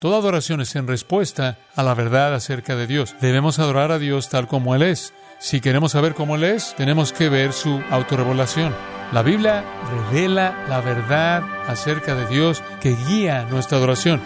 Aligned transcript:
Toda 0.00 0.16
adoración 0.16 0.62
es 0.62 0.74
en 0.76 0.86
respuesta 0.86 1.58
a 1.76 1.82
la 1.82 1.92
verdad 1.92 2.34
acerca 2.34 2.74
de 2.74 2.86
Dios. 2.86 3.14
Debemos 3.20 3.58
adorar 3.58 3.92
a 3.92 3.98
Dios 3.98 4.30
tal 4.30 4.48
como 4.48 4.74
Él 4.74 4.80
es. 4.80 5.12
Si 5.38 5.60
queremos 5.60 5.92
saber 5.92 6.14
cómo 6.14 6.36
Él 6.36 6.44
es, 6.44 6.74
tenemos 6.74 7.12
que 7.12 7.28
ver 7.28 7.52
su 7.52 7.82
autorrevelación. 7.90 8.74
La 9.12 9.22
Biblia 9.22 9.62
revela 10.10 10.64
la 10.70 10.80
verdad 10.80 11.42
acerca 11.68 12.14
de 12.14 12.26
Dios 12.28 12.62
que 12.80 12.96
guía 12.96 13.44
nuestra 13.50 13.76
adoración. 13.76 14.22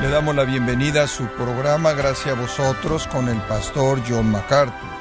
Le 0.00 0.08
damos 0.08 0.34
la 0.34 0.44
bienvenida 0.44 1.02
a 1.02 1.06
su 1.06 1.26
programa 1.26 1.92
Gracias 1.92 2.34
a 2.34 2.40
vosotros 2.40 3.06
con 3.08 3.28
el 3.28 3.38
pastor 3.42 4.00
John 4.08 4.30
MacArthur. 4.30 4.97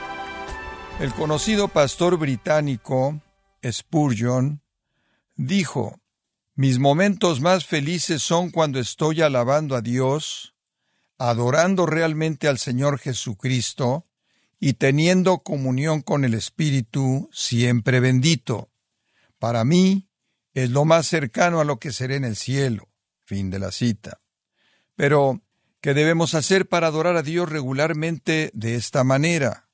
El 0.99 1.13
conocido 1.13 1.67
pastor 1.67 2.17
británico 2.17 3.21
Spurgeon 3.63 4.63
dijo, 5.35 6.01
Mis 6.55 6.79
momentos 6.79 7.39
más 7.39 7.67
felices 7.67 8.23
son 8.23 8.49
cuando 8.49 8.79
estoy 8.79 9.21
alabando 9.21 9.75
a 9.75 9.81
Dios, 9.81 10.55
adorando 11.19 11.85
realmente 11.85 12.47
al 12.47 12.57
Señor 12.57 12.97
Jesucristo 12.97 14.07
y 14.59 14.73
teniendo 14.73 15.43
comunión 15.43 16.01
con 16.01 16.25
el 16.25 16.33
Espíritu 16.33 17.29
siempre 17.31 17.99
bendito. 17.99 18.71
Para 19.37 19.63
mí 19.63 20.09
es 20.55 20.71
lo 20.71 20.83
más 20.83 21.05
cercano 21.05 21.59
a 21.59 21.63
lo 21.63 21.77
que 21.77 21.91
seré 21.91 22.15
en 22.15 22.25
el 22.25 22.35
cielo. 22.35 22.89
Fin 23.23 23.51
de 23.51 23.59
la 23.59 23.71
cita. 23.71 24.19
Pero, 24.95 25.43
¿qué 25.79 25.93
debemos 25.93 26.33
hacer 26.33 26.67
para 26.67 26.87
adorar 26.87 27.17
a 27.17 27.21
Dios 27.21 27.47
regularmente 27.47 28.49
de 28.55 28.73
esta 28.73 29.03
manera? 29.03 29.66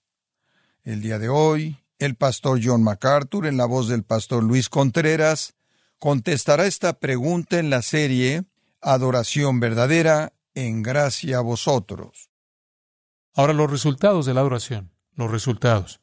El 0.84 1.02
día 1.02 1.18
de 1.18 1.30
hoy, 1.30 1.78
el 1.98 2.16
pastor 2.16 2.60
John 2.62 2.84
MacArthur, 2.84 3.48
en 3.48 3.56
la 3.56 3.66
voz 3.66 3.88
del 3.88 4.04
pastor 4.04 4.44
Luis 4.44 4.68
Contreras, 4.68 5.56
contestará 5.98 6.66
esta 6.66 7.00
pregunta 7.00 7.58
en 7.58 7.70
la 7.70 7.82
serie 7.82 8.44
Adoración 8.82 9.62
verdadera 9.62 10.34
en 10.54 10.84
gracia 10.84 11.38
a 11.38 11.42
vosotros. 11.42 12.30
Ahora 13.34 13.54
los 13.54 13.72
resultados 13.72 14.26
de 14.26 14.34
la 14.34 14.42
adoración, 14.42 14.92
los 15.16 15.32
resultados. 15.32 16.02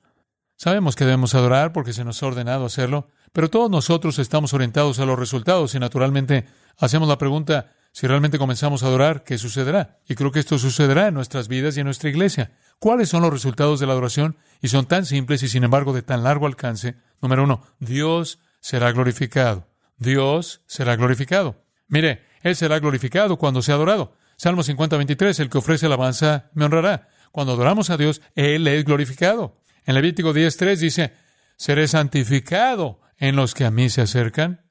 Sabemos 0.56 0.96
que 0.96 1.04
debemos 1.04 1.34
adorar 1.34 1.74
porque 1.74 1.92
se 1.92 2.02
nos 2.02 2.22
ha 2.22 2.28
ordenado 2.28 2.64
hacerlo, 2.64 3.08
pero 3.32 3.50
todos 3.50 3.70
nosotros 3.70 4.18
estamos 4.18 4.54
orientados 4.54 4.98
a 4.98 5.04
los 5.04 5.18
resultados 5.18 5.74
y 5.74 5.78
naturalmente 5.78 6.46
hacemos 6.78 7.06
la 7.06 7.18
pregunta, 7.18 7.70
si 7.92 8.06
realmente 8.06 8.38
comenzamos 8.38 8.82
a 8.82 8.86
adorar, 8.86 9.24
¿qué 9.24 9.36
sucederá? 9.36 9.98
Y 10.08 10.14
creo 10.14 10.30
que 10.30 10.38
esto 10.38 10.58
sucederá 10.58 11.08
en 11.08 11.14
nuestras 11.14 11.48
vidas 11.48 11.76
y 11.76 11.80
en 11.80 11.86
nuestra 11.86 12.08
iglesia. 12.08 12.52
¿Cuáles 12.78 13.08
son 13.08 13.22
los 13.22 13.32
resultados 13.32 13.80
de 13.80 13.86
la 13.86 13.92
adoración? 13.92 14.36
Y 14.62 14.68
son 14.68 14.86
tan 14.86 15.04
simples 15.04 15.42
y 15.42 15.48
sin 15.48 15.64
embargo 15.64 15.92
de 15.92 16.02
tan 16.02 16.22
largo 16.22 16.46
alcance. 16.46 16.96
Número 17.20 17.44
uno, 17.44 17.62
Dios 17.80 18.38
será 18.60 18.92
glorificado. 18.92 19.66
Dios 19.98 20.62
será 20.66 20.96
glorificado. 20.96 21.64
Mire, 21.88 22.26
Él 22.42 22.56
será 22.56 22.78
glorificado 22.78 23.36
cuando 23.36 23.60
sea 23.60 23.74
adorado. 23.74 24.16
Salmo 24.36 24.62
50, 24.62 24.96
23, 24.96 25.40
el 25.40 25.50
que 25.50 25.58
ofrece 25.58 25.86
alabanza 25.86 26.50
me 26.54 26.64
honrará. 26.64 27.08
Cuando 27.32 27.52
adoramos 27.52 27.90
a 27.90 27.96
Dios, 27.96 28.22
Él 28.34 28.66
es 28.68 28.84
glorificado. 28.84 29.60
En 29.84 29.94
Levítico 29.94 30.32
10, 30.32 30.56
3 30.56 30.80
dice, 30.80 31.12
seré 31.56 31.88
santificado 31.88 33.00
en 33.18 33.36
los 33.36 33.54
que 33.54 33.64
a 33.64 33.70
mí 33.70 33.90
se 33.90 34.00
acercan 34.00 34.69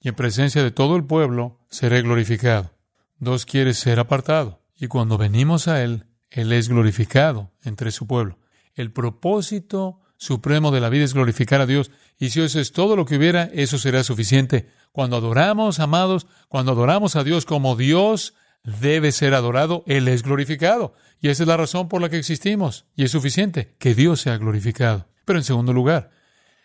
y 0.00 0.08
en 0.08 0.14
presencia 0.14 0.62
de 0.62 0.70
todo 0.70 0.96
el 0.96 1.04
pueblo 1.04 1.60
seré 1.70 2.02
glorificado. 2.02 2.72
Dos 3.18 3.46
quiere 3.46 3.74
ser 3.74 3.98
apartado, 3.98 4.62
y 4.76 4.86
cuando 4.86 5.18
venimos 5.18 5.68
a 5.68 5.82
Él, 5.82 6.06
Él 6.30 6.52
es 6.52 6.68
glorificado 6.68 7.52
entre 7.64 7.90
su 7.90 8.06
pueblo. 8.06 8.38
El 8.74 8.92
propósito 8.92 10.00
supremo 10.16 10.70
de 10.70 10.80
la 10.80 10.88
vida 10.88 11.04
es 11.04 11.14
glorificar 11.14 11.60
a 11.60 11.66
Dios, 11.66 11.90
y 12.18 12.30
si 12.30 12.40
eso 12.40 12.60
es 12.60 12.72
todo 12.72 12.96
lo 12.96 13.04
que 13.04 13.16
hubiera, 13.16 13.44
eso 13.52 13.78
será 13.78 14.04
suficiente. 14.04 14.68
Cuando 14.92 15.16
adoramos, 15.16 15.80
amados, 15.80 16.26
cuando 16.48 16.72
adoramos 16.72 17.16
a 17.16 17.24
Dios 17.24 17.44
como 17.44 17.76
Dios 17.76 18.34
debe 18.64 19.12
ser 19.12 19.34
adorado, 19.34 19.84
Él 19.86 20.08
es 20.08 20.22
glorificado. 20.22 20.94
Y 21.20 21.28
esa 21.28 21.42
es 21.42 21.48
la 21.48 21.56
razón 21.56 21.88
por 21.88 22.00
la 22.00 22.08
que 22.08 22.18
existimos, 22.18 22.86
y 22.94 23.04
es 23.04 23.10
suficiente 23.10 23.74
que 23.78 23.94
Dios 23.94 24.20
sea 24.20 24.36
glorificado. 24.36 25.08
Pero 25.24 25.38
en 25.38 25.44
segundo 25.44 25.72
lugar, 25.72 26.10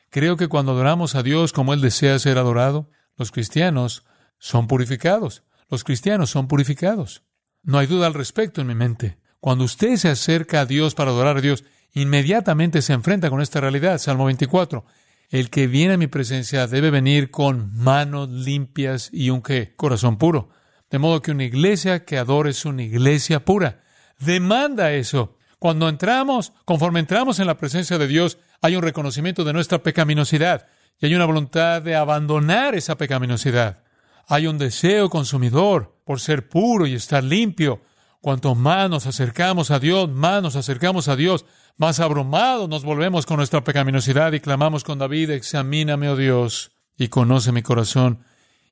creo 0.10 0.38
que 0.38 0.48
cuando 0.48 0.72
adoramos 0.72 1.16
a 1.16 1.24
Dios 1.24 1.54
como 1.54 1.74
Él 1.74 1.82
desea 1.82 2.20
ser 2.20 2.38
adorado, 2.38 2.90
los 3.18 3.32
cristianos 3.32 4.06
son 4.38 4.68
purificados. 4.68 5.44
Los 5.70 5.84
cristianos 5.84 6.30
son 6.30 6.48
purificados. 6.48 7.24
No 7.64 7.80
hay 7.80 7.88
duda 7.88 8.08
al 8.08 8.14
respecto 8.14 8.62
en 8.62 8.68
mi 8.68 8.76
mente. 8.76 9.18
Cuando 9.40 9.64
usted 9.64 9.96
se 9.98 10.10
acerca 10.10 10.62
a 10.62 10.66
Dios 10.66 10.96
para 10.96 11.12
adorar 11.12 11.38
a 11.38 11.42
Dios, 11.42 11.64
inmediatamente 11.94 12.82
se 12.82 12.94
enfrenta 12.94 13.30
con 13.30 13.42
esta 13.42 13.60
realidad. 13.62 13.98
Salmo 13.98 14.26
24. 14.26 14.86
El 15.30 15.50
que 15.50 15.68
viene 15.68 15.96
a 15.96 15.98
mi 15.98 16.08
presencia 16.08 16.68
debe 16.68 16.92
venir 16.92 17.32
con 17.32 17.76
manos 17.76 18.30
limpias 18.30 19.10
y 19.12 19.30
un 19.30 19.42
qué? 19.42 19.74
Corazón 19.76 20.18
puro. 20.18 20.50
De 20.90 21.00
modo 21.00 21.22
que 21.22 21.32
una 21.32 21.44
iglesia 21.44 22.06
que 22.06 22.18
adore 22.18 22.52
es 22.52 22.66
una 22.66 22.84
iglesia 22.84 23.44
pura. 23.44 23.82
Demanda 24.20 24.94
eso. 24.94 25.38
Cuando 25.58 25.90
entramos, 25.90 26.54
conforme 26.66 27.00
entramos 27.00 27.40
en 27.40 27.48
la 27.48 27.58
presencia 27.58 27.98
de 27.98 28.08
Dios, 28.08 28.38
hay 28.62 28.76
un 28.76 28.84
reconocimiento 28.84 29.44
de 29.44 29.54
nuestra 29.54 29.82
pecaminosidad. 29.82 30.68
Y 31.00 31.08
hay 31.08 31.16
una 31.16 31.26
voluntad 31.26 31.82
de 31.82 31.96
abandonar 31.96 32.76
esa 32.76 32.98
pecaminosidad. 32.98 33.84
Hay 34.28 34.48
un 34.48 34.58
deseo 34.58 35.10
consumidor 35.10 36.00
por 36.06 36.20
ser 36.20 36.48
puro 36.48 36.88
y 36.88 36.94
estar 36.94 37.24
limpio. 37.24 37.82
Cuanto 38.22 38.56
más 38.56 38.90
nos 38.90 39.06
acercamos 39.06 39.70
a 39.70 39.80
Dios, 39.80 40.10
más 40.10 40.42
nos 40.42 40.56
acercamos 40.56 41.10
a 41.10 41.16
Dios, 41.16 41.46
más 41.78 42.00
abrumados 42.00 42.70
nos 42.70 42.86
volvemos 42.86 43.26
con 43.26 43.38
nuestra 43.38 43.64
pecaminosidad 43.64 44.32
y 44.32 44.40
clamamos 44.40 44.84
con 44.84 45.00
David, 45.00 45.32
examíname, 45.32 46.08
oh 46.10 46.16
Dios, 46.16 46.72
y 46.98 47.10
conoce 47.10 47.52
mi 47.52 47.64
corazón, 47.64 48.24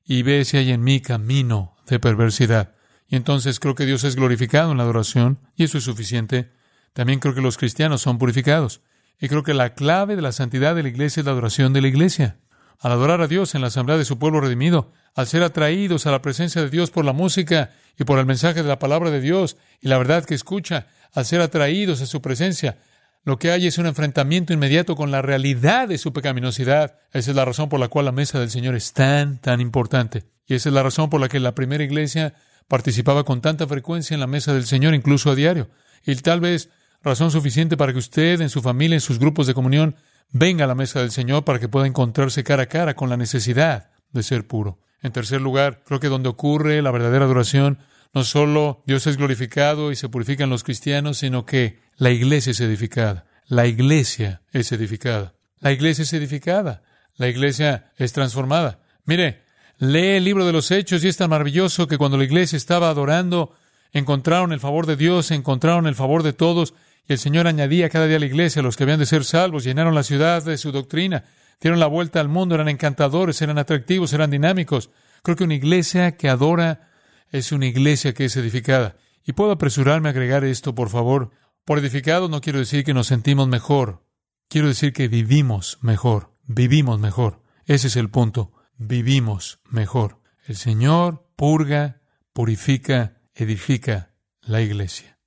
y 0.04 0.22
ve 0.22 0.44
si 0.44 0.56
hay 0.56 0.70
en 0.70 0.82
mí 0.82 1.00
camino 1.00 1.76
de 1.86 1.98
perversidad. 2.00 2.74
Y 3.08 3.16
entonces 3.16 3.60
creo 3.60 3.74
que 3.74 3.84
Dios 3.84 4.04
es 4.04 4.16
glorificado 4.16 4.72
en 4.72 4.78
la 4.78 4.84
adoración, 4.84 5.38
y 5.54 5.64
eso 5.64 5.76
es 5.76 5.84
suficiente. 5.84 6.52
También 6.94 7.18
creo 7.18 7.34
que 7.34 7.42
los 7.42 7.58
cristianos 7.58 8.00
son 8.00 8.18
purificados. 8.18 8.80
Y 9.20 9.28
creo 9.28 9.42
que 9.42 9.54
la 9.54 9.74
clave 9.74 10.16
de 10.16 10.22
la 10.22 10.32
santidad 10.32 10.74
de 10.74 10.82
la 10.82 10.88
iglesia 10.88 11.20
es 11.20 11.26
la 11.26 11.32
adoración 11.32 11.72
de 11.72 11.80
la 11.80 11.88
iglesia. 11.88 12.38
Al 12.80 12.92
adorar 12.92 13.20
a 13.20 13.28
Dios 13.28 13.54
en 13.54 13.60
la 13.60 13.68
asamblea 13.68 13.96
de 13.96 14.04
su 14.04 14.18
pueblo 14.18 14.40
redimido, 14.40 14.92
al 15.14 15.26
ser 15.26 15.42
atraídos 15.42 16.06
a 16.06 16.10
la 16.10 16.22
presencia 16.22 16.62
de 16.62 16.70
Dios 16.70 16.90
por 16.90 17.04
la 17.04 17.12
música 17.12 17.70
y 17.98 18.04
por 18.04 18.18
el 18.18 18.26
mensaje 18.26 18.62
de 18.62 18.68
la 18.68 18.78
palabra 18.78 19.10
de 19.10 19.20
Dios 19.20 19.56
y 19.80 19.88
la 19.88 19.98
verdad 19.98 20.24
que 20.24 20.34
escucha, 20.34 20.86
al 21.12 21.26
ser 21.26 21.40
atraídos 21.40 22.00
a 22.00 22.06
su 22.06 22.20
presencia, 22.20 22.78
lo 23.24 23.38
que 23.38 23.52
hay 23.52 23.68
es 23.68 23.78
un 23.78 23.86
enfrentamiento 23.86 24.52
inmediato 24.52 24.96
con 24.96 25.12
la 25.12 25.22
realidad 25.22 25.86
de 25.86 25.98
su 25.98 26.12
pecaminosidad. 26.12 26.98
Esa 27.12 27.30
es 27.30 27.36
la 27.36 27.44
razón 27.44 27.68
por 27.68 27.78
la 27.78 27.88
cual 27.88 28.06
la 28.06 28.12
mesa 28.12 28.40
del 28.40 28.50
Señor 28.50 28.74
es 28.74 28.92
tan, 28.92 29.38
tan 29.38 29.60
importante. 29.60 30.24
Y 30.46 30.54
esa 30.54 30.70
es 30.70 30.74
la 30.74 30.82
razón 30.82 31.08
por 31.08 31.20
la 31.20 31.28
que 31.28 31.38
la 31.38 31.54
primera 31.54 31.84
iglesia 31.84 32.34
participaba 32.66 33.24
con 33.24 33.40
tanta 33.40 33.68
frecuencia 33.68 34.14
en 34.14 34.20
la 34.20 34.26
mesa 34.26 34.52
del 34.52 34.66
Señor, 34.66 34.94
incluso 34.94 35.30
a 35.30 35.36
diario. 35.36 35.70
Y 36.04 36.16
tal 36.16 36.40
vez 36.40 36.68
razón 37.02 37.30
suficiente 37.30 37.76
para 37.76 37.92
que 37.92 37.98
usted, 37.98 38.40
en 38.40 38.48
su 38.48 38.62
familia, 38.62 38.94
en 38.96 39.00
sus 39.00 39.18
grupos 39.18 39.46
de 39.46 39.54
comunión, 39.54 39.96
venga 40.30 40.64
a 40.64 40.68
la 40.68 40.74
mesa 40.74 41.00
del 41.00 41.10
Señor 41.10 41.44
para 41.44 41.58
que 41.58 41.68
pueda 41.68 41.86
encontrarse 41.86 42.44
cara 42.44 42.64
a 42.64 42.66
cara 42.66 42.94
con 42.94 43.10
la 43.10 43.16
necesidad 43.16 43.90
de 44.12 44.22
ser 44.22 44.46
puro. 44.46 44.78
En 45.02 45.12
tercer 45.12 45.40
lugar, 45.40 45.82
creo 45.84 46.00
que 46.00 46.08
donde 46.08 46.28
ocurre 46.28 46.80
la 46.80 46.90
verdadera 46.90 47.24
adoración, 47.24 47.78
no 48.14 48.24
solo 48.24 48.82
Dios 48.86 49.06
es 49.06 49.16
glorificado 49.16 49.90
y 49.90 49.96
se 49.96 50.08
purifican 50.08 50.50
los 50.50 50.64
cristianos, 50.64 51.18
sino 51.18 51.44
que 51.44 51.80
la 51.96 52.10
iglesia 52.10 52.52
es 52.52 52.60
edificada. 52.60 53.26
La 53.46 53.66
iglesia 53.66 54.42
es 54.52 54.70
edificada. 54.72 55.34
La 55.60 55.72
iglesia 55.72 56.02
es 56.02 56.12
edificada. 56.12 56.82
La 57.16 57.28
iglesia 57.28 57.92
es 57.96 58.12
transformada. 58.12 58.80
Mire, 59.04 59.42
lee 59.78 60.16
el 60.16 60.24
libro 60.24 60.46
de 60.46 60.52
los 60.52 60.70
Hechos 60.70 61.04
y 61.04 61.08
es 61.08 61.16
tan 61.16 61.30
maravilloso 61.30 61.88
que 61.88 61.98
cuando 61.98 62.16
la 62.16 62.24
iglesia 62.24 62.56
estaba 62.56 62.88
adorando, 62.88 63.54
encontraron 63.92 64.52
el 64.52 64.60
favor 64.60 64.86
de 64.86 64.96
Dios, 64.96 65.30
encontraron 65.30 65.86
el 65.86 65.94
favor 65.94 66.22
de 66.22 66.32
todos 66.32 66.74
y 67.08 67.12
el 67.12 67.18
Señor 67.18 67.46
añadía 67.46 67.88
cada 67.88 68.06
día 68.06 68.16
a 68.16 68.20
la 68.20 68.26
iglesia 68.26 68.62
los 68.62 68.76
que 68.76 68.84
habían 68.84 68.98
de 68.98 69.06
ser 69.06 69.24
salvos, 69.24 69.64
llenaron 69.64 69.94
la 69.94 70.02
ciudad 70.02 70.44
de 70.44 70.56
su 70.56 70.72
doctrina, 70.72 71.24
dieron 71.60 71.80
la 71.80 71.86
vuelta 71.86 72.20
al 72.20 72.28
mundo, 72.28 72.54
eran 72.54 72.68
encantadores, 72.68 73.42
eran 73.42 73.58
atractivos, 73.58 74.12
eran 74.12 74.30
dinámicos. 74.30 74.90
Creo 75.22 75.36
que 75.36 75.44
una 75.44 75.54
iglesia 75.54 76.16
que 76.16 76.28
adora 76.28 76.90
es 77.30 77.52
una 77.52 77.66
iglesia 77.66 78.12
que 78.12 78.26
es 78.26 78.36
edificada. 78.36 78.96
Y 79.24 79.32
puedo 79.32 79.52
apresurarme 79.52 80.08
a 80.08 80.12
agregar 80.12 80.44
esto, 80.44 80.74
por 80.74 80.90
favor. 80.90 81.30
Por 81.64 81.78
edificado 81.78 82.28
no 82.28 82.40
quiero 82.40 82.58
decir 82.58 82.84
que 82.84 82.94
nos 82.94 83.06
sentimos 83.06 83.48
mejor. 83.48 84.04
Quiero 84.48 84.68
decir 84.68 84.92
que 84.92 85.08
vivimos 85.08 85.78
mejor. 85.80 86.34
Vivimos 86.44 86.98
mejor. 86.98 87.42
Ese 87.64 87.86
es 87.86 87.96
el 87.96 88.10
punto. 88.10 88.52
Vivimos 88.76 89.60
mejor. 89.70 90.20
El 90.46 90.56
Señor 90.56 91.28
purga, 91.36 92.00
purifica, 92.32 93.22
edifica 93.34 94.14
la 94.42 94.60
iglesia. 94.60 95.18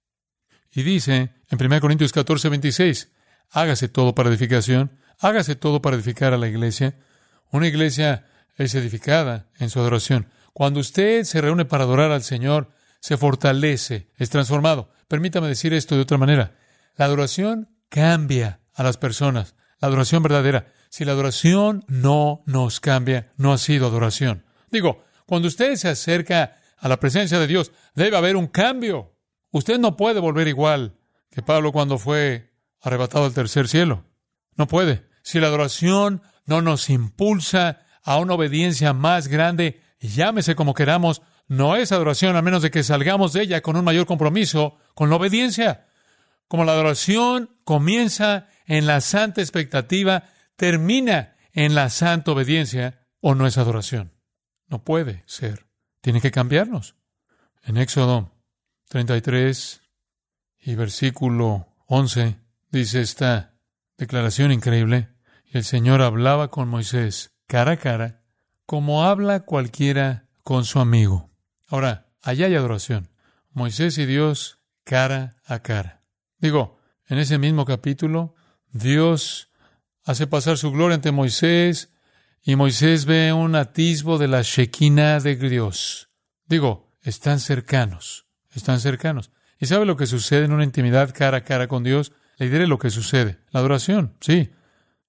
Y 0.75 0.83
dice 0.83 1.33
en 1.49 1.65
1 1.65 1.79
Corintios 1.79 2.11
14, 2.11 2.49
26, 2.49 3.09
hágase 3.51 3.87
todo 3.87 4.13
para 4.13 4.29
edificación, 4.29 4.91
hágase 5.19 5.55
todo 5.55 5.81
para 5.81 5.95
edificar 5.95 6.33
a 6.33 6.37
la 6.37 6.49
iglesia. 6.49 6.99
Una 7.49 7.67
iglesia 7.67 8.25
es 8.57 8.75
edificada 8.75 9.47
en 9.57 9.69
su 9.69 9.79
adoración. 9.79 10.27
Cuando 10.51 10.81
usted 10.81 11.23
se 11.23 11.39
reúne 11.39 11.63
para 11.63 11.85
adorar 11.85 12.11
al 12.11 12.23
Señor, 12.23 12.71
se 12.99 13.15
fortalece, 13.15 14.09
es 14.17 14.29
transformado. 14.29 14.91
Permítame 15.07 15.47
decir 15.47 15.73
esto 15.73 15.95
de 15.95 16.01
otra 16.01 16.17
manera. 16.17 16.57
La 16.97 17.05
adoración 17.05 17.69
cambia 17.87 18.59
a 18.73 18.83
las 18.83 18.97
personas. 18.97 19.55
la 19.79 19.87
adoración 19.87 20.23
verdadera. 20.23 20.73
Si 20.89 21.05
la 21.05 21.13
adoración 21.13 21.85
no 21.87 22.43
nos 22.45 22.81
cambia, 22.81 23.31
no 23.37 23.53
ha 23.53 23.57
sido 23.57 23.87
adoración. 23.87 24.45
Digo, 24.71 25.05
cuando 25.25 25.47
usted 25.47 25.75
se 25.75 25.87
acerca 25.87 26.57
a 26.77 26.89
la 26.89 26.99
presencia 26.99 27.39
de 27.39 27.47
Dios, 27.47 27.71
debe 27.93 28.17
haber 28.17 28.35
un 28.35 28.47
cambio. 28.47 29.14
Usted 29.55 29.79
no 29.79 29.95
puede 29.95 30.19
volver 30.19 30.49
igual 30.49 30.97
que 31.31 31.41
Pablo 31.41 31.71
cuando 31.71 31.97
fue 31.97 32.51
arrebatado 32.81 33.23
al 33.23 33.33
tercer 33.33 33.69
cielo. 33.69 34.03
No 34.57 34.67
puede. 34.67 35.07
Si 35.23 35.39
la 35.39 35.47
adoración 35.47 36.21
no 36.45 36.61
nos 36.61 36.89
impulsa 36.89 37.79
a 38.03 38.17
una 38.17 38.33
obediencia 38.33 38.91
más 38.91 39.29
grande, 39.29 39.79
llámese 40.01 40.55
como 40.55 40.73
queramos, 40.73 41.21
no 41.47 41.77
es 41.77 41.93
adoración 41.93 42.35
a 42.35 42.41
menos 42.41 42.63
de 42.63 42.69
que 42.69 42.83
salgamos 42.83 43.31
de 43.31 43.43
ella 43.43 43.61
con 43.61 43.77
un 43.77 43.85
mayor 43.85 44.05
compromiso 44.05 44.77
con 44.93 45.09
la 45.09 45.15
obediencia. 45.15 45.87
Como 46.49 46.65
la 46.65 46.73
adoración 46.73 47.57
comienza 47.63 48.49
en 48.65 48.85
la 48.85 48.99
santa 48.99 49.39
expectativa, 49.39 50.25
termina 50.57 51.37
en 51.53 51.75
la 51.75 51.89
santa 51.89 52.33
obediencia, 52.33 53.07
o 53.21 53.35
no 53.35 53.47
es 53.47 53.57
adoración. 53.57 54.11
No 54.67 54.83
puede 54.83 55.23
ser. 55.27 55.65
Tiene 56.01 56.19
que 56.19 56.31
cambiarnos. 56.31 56.97
En 57.63 57.77
Éxodo 57.77 58.34
33 58.89 59.81
y 60.59 60.75
versículo 60.75 61.67
11 61.87 62.37
dice 62.71 63.01
esta 63.01 63.53
declaración 63.97 64.51
increíble. 64.51 65.09
El 65.45 65.63
Señor 65.63 66.01
hablaba 66.01 66.49
con 66.49 66.67
Moisés 66.67 67.31
cara 67.47 67.73
a 67.73 67.77
cara, 67.77 68.23
como 68.65 69.03
habla 69.03 69.41
cualquiera 69.41 70.27
con 70.43 70.65
su 70.65 70.79
amigo. 70.79 71.29
Ahora, 71.67 72.11
allá 72.21 72.47
hay 72.47 72.55
adoración. 72.55 73.09
Moisés 73.51 73.97
y 73.97 74.05
Dios 74.05 74.59
cara 74.83 75.37
a 75.45 75.59
cara. 75.59 76.03
Digo, 76.39 76.79
en 77.07 77.19
ese 77.19 77.37
mismo 77.37 77.65
capítulo, 77.65 78.35
Dios 78.71 79.49
hace 80.03 80.27
pasar 80.27 80.57
su 80.57 80.71
gloria 80.71 80.95
ante 80.95 81.11
Moisés 81.11 81.93
y 82.43 82.55
Moisés 82.55 83.05
ve 83.05 83.33
un 83.33 83.55
atisbo 83.55 84.17
de 84.17 84.27
la 84.27 84.41
Shekinah 84.41 85.19
de 85.19 85.35
Dios. 85.35 86.09
Digo, 86.45 86.91
están 87.01 87.39
cercanos, 87.39 88.24
están 88.59 88.79
cercanos. 88.79 89.31
¿Y 89.59 89.67
sabe 89.67 89.85
lo 89.85 89.95
que 89.95 90.05
sucede 90.05 90.45
en 90.45 90.53
una 90.53 90.63
intimidad 90.63 91.13
cara 91.13 91.37
a 91.37 91.43
cara 91.43 91.67
con 91.67 91.83
Dios? 91.83 92.11
Le 92.37 92.49
diré 92.49 92.67
lo 92.67 92.79
que 92.79 92.89
sucede. 92.89 93.39
La 93.51 93.61
adoración, 93.61 94.15
sí. 94.19 94.51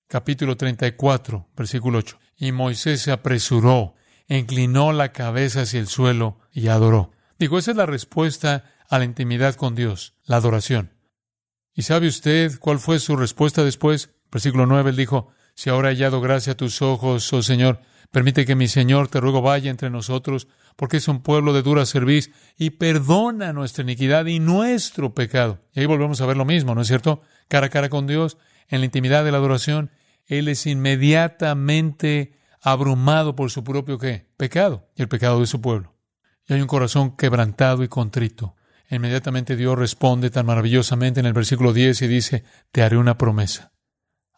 Capítulo 0.09 0.57
34, 0.57 1.49
versículo 1.57 1.99
8. 1.99 2.19
Y 2.37 2.53
Moisés 2.53 3.01
se 3.01 3.11
apresuró, 3.11 3.95
inclinó 4.29 4.93
la 4.93 5.13
cabeza 5.13 5.63
hacia 5.63 5.81
el 5.81 5.89
suelo 5.89 6.39
y 6.53 6.69
adoró. 6.69 7.11
Digo, 7.39 7.59
esa 7.59 7.73
es 7.73 7.77
la 7.77 7.87
respuesta 7.87 8.65
a 8.89 8.99
la 8.99 9.05
intimidad 9.05 9.57
con 9.57 9.75
Dios, 9.75 10.15
la 10.25 10.37
adoración. 10.37 10.93
¿Y 11.75 11.83
sabe 11.83 12.07
usted 12.07 12.59
cuál 12.61 12.79
fue 12.79 12.99
su 13.01 13.17
respuesta 13.17 13.65
después? 13.65 14.11
Versículo 14.31 14.67
9, 14.67 14.91
él 14.91 14.97
dijo, 14.97 15.29
si 15.55 15.71
ahora 15.71 15.91
he 15.91 15.95
hallado 15.95 16.21
gracia 16.21 16.53
a 16.53 16.57
tus 16.57 16.83
ojos, 16.83 17.33
oh 17.33 17.43
Señor, 17.43 17.81
permite 18.11 18.47
que 18.47 18.55
mi 18.55 18.69
Señor, 18.69 19.09
te 19.09 19.21
ruego, 19.21 19.43
vaya 19.43 19.71
entre 19.71 19.91
nosotros, 19.91 20.49
porque 20.77 20.99
es 20.99 21.09
un 21.09 21.23
pueblo 21.23 21.53
de 21.53 21.63
dura 21.63 21.87
cerviz, 21.87 22.31
y 22.57 22.71
perdona 22.71 23.53
nuestra 23.53 23.83
iniquidad 23.83 24.27
y 24.27 24.39
nuestro 24.39 25.15
pecado. 25.15 25.61
Y 25.75 25.81
ahí 25.81 25.87
volvemos 25.87 26.21
a 26.21 26.27
ver 26.27 26.37
lo 26.37 26.45
mismo, 26.45 26.75
¿no 26.75 26.83
es 26.83 26.89
cierto? 26.89 27.23
Cara 27.49 27.67
a 27.67 27.71
cara 27.71 27.89
con 27.89 28.07
Dios, 28.07 28.37
en 28.69 28.81
la 28.81 28.87
intimidad 28.87 29.25
de 29.25 29.33
la 29.33 29.39
adoración, 29.39 29.91
Él 30.27 30.49
es 30.49 30.67
inmediatamente 30.67 32.37
abrumado 32.61 33.37
por 33.37 33.51
su 33.51 33.63
propio 33.65 33.99
¿qué? 33.99 34.27
pecado 34.37 34.89
y 34.97 35.03
el 35.03 35.09
pecado 35.09 35.41
de 35.41 35.47
su 35.47 35.61
pueblo. 35.61 35.95
Y 36.49 36.55
hay 36.55 36.61
un 36.61 36.67
corazón 36.67 37.17
quebrantado 37.17 37.83
y 37.83 37.89
contrito. 37.89 38.57
Inmediatamente 38.91 39.57
Dios 39.57 39.79
responde 39.79 40.31
tan 40.31 40.47
maravillosamente 40.47 41.21
en 41.21 41.27
el 41.27 41.33
versículo 41.33 41.73
10 41.73 42.03
y 42.03 42.07
dice, 42.07 42.45
te 42.71 42.83
haré 42.83 42.97
una 42.97 43.19
promesa. 43.19 43.73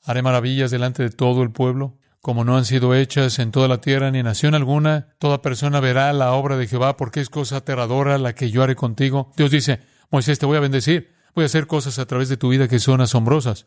Haré 0.02 0.22
maravillas 0.22 0.70
delante 0.70 1.02
de 1.02 1.10
todo 1.10 1.42
el 1.42 1.52
pueblo, 1.52 1.98
como 2.28 2.44
no 2.44 2.58
han 2.58 2.66
sido 2.66 2.94
hechas 2.94 3.38
en 3.38 3.52
toda 3.52 3.68
la 3.68 3.80
tierra 3.80 4.10
ni 4.10 4.22
nación 4.22 4.54
alguna. 4.54 5.14
Toda 5.18 5.40
persona 5.40 5.80
verá 5.80 6.12
la 6.12 6.32
obra 6.32 6.58
de 6.58 6.66
Jehová 6.66 6.98
porque 6.98 7.22
es 7.22 7.30
cosa 7.30 7.56
aterradora 7.56 8.18
la 8.18 8.34
que 8.34 8.50
yo 8.50 8.62
haré 8.62 8.76
contigo. 8.76 9.32
Dios 9.38 9.50
dice, 9.50 9.80
Moisés, 10.10 10.38
te 10.38 10.44
voy 10.44 10.58
a 10.58 10.60
bendecir. 10.60 11.14
Voy 11.34 11.44
a 11.44 11.46
hacer 11.46 11.66
cosas 11.66 11.98
a 11.98 12.04
través 12.04 12.28
de 12.28 12.36
tu 12.36 12.50
vida 12.50 12.68
que 12.68 12.80
son 12.80 13.00
asombrosas. 13.00 13.64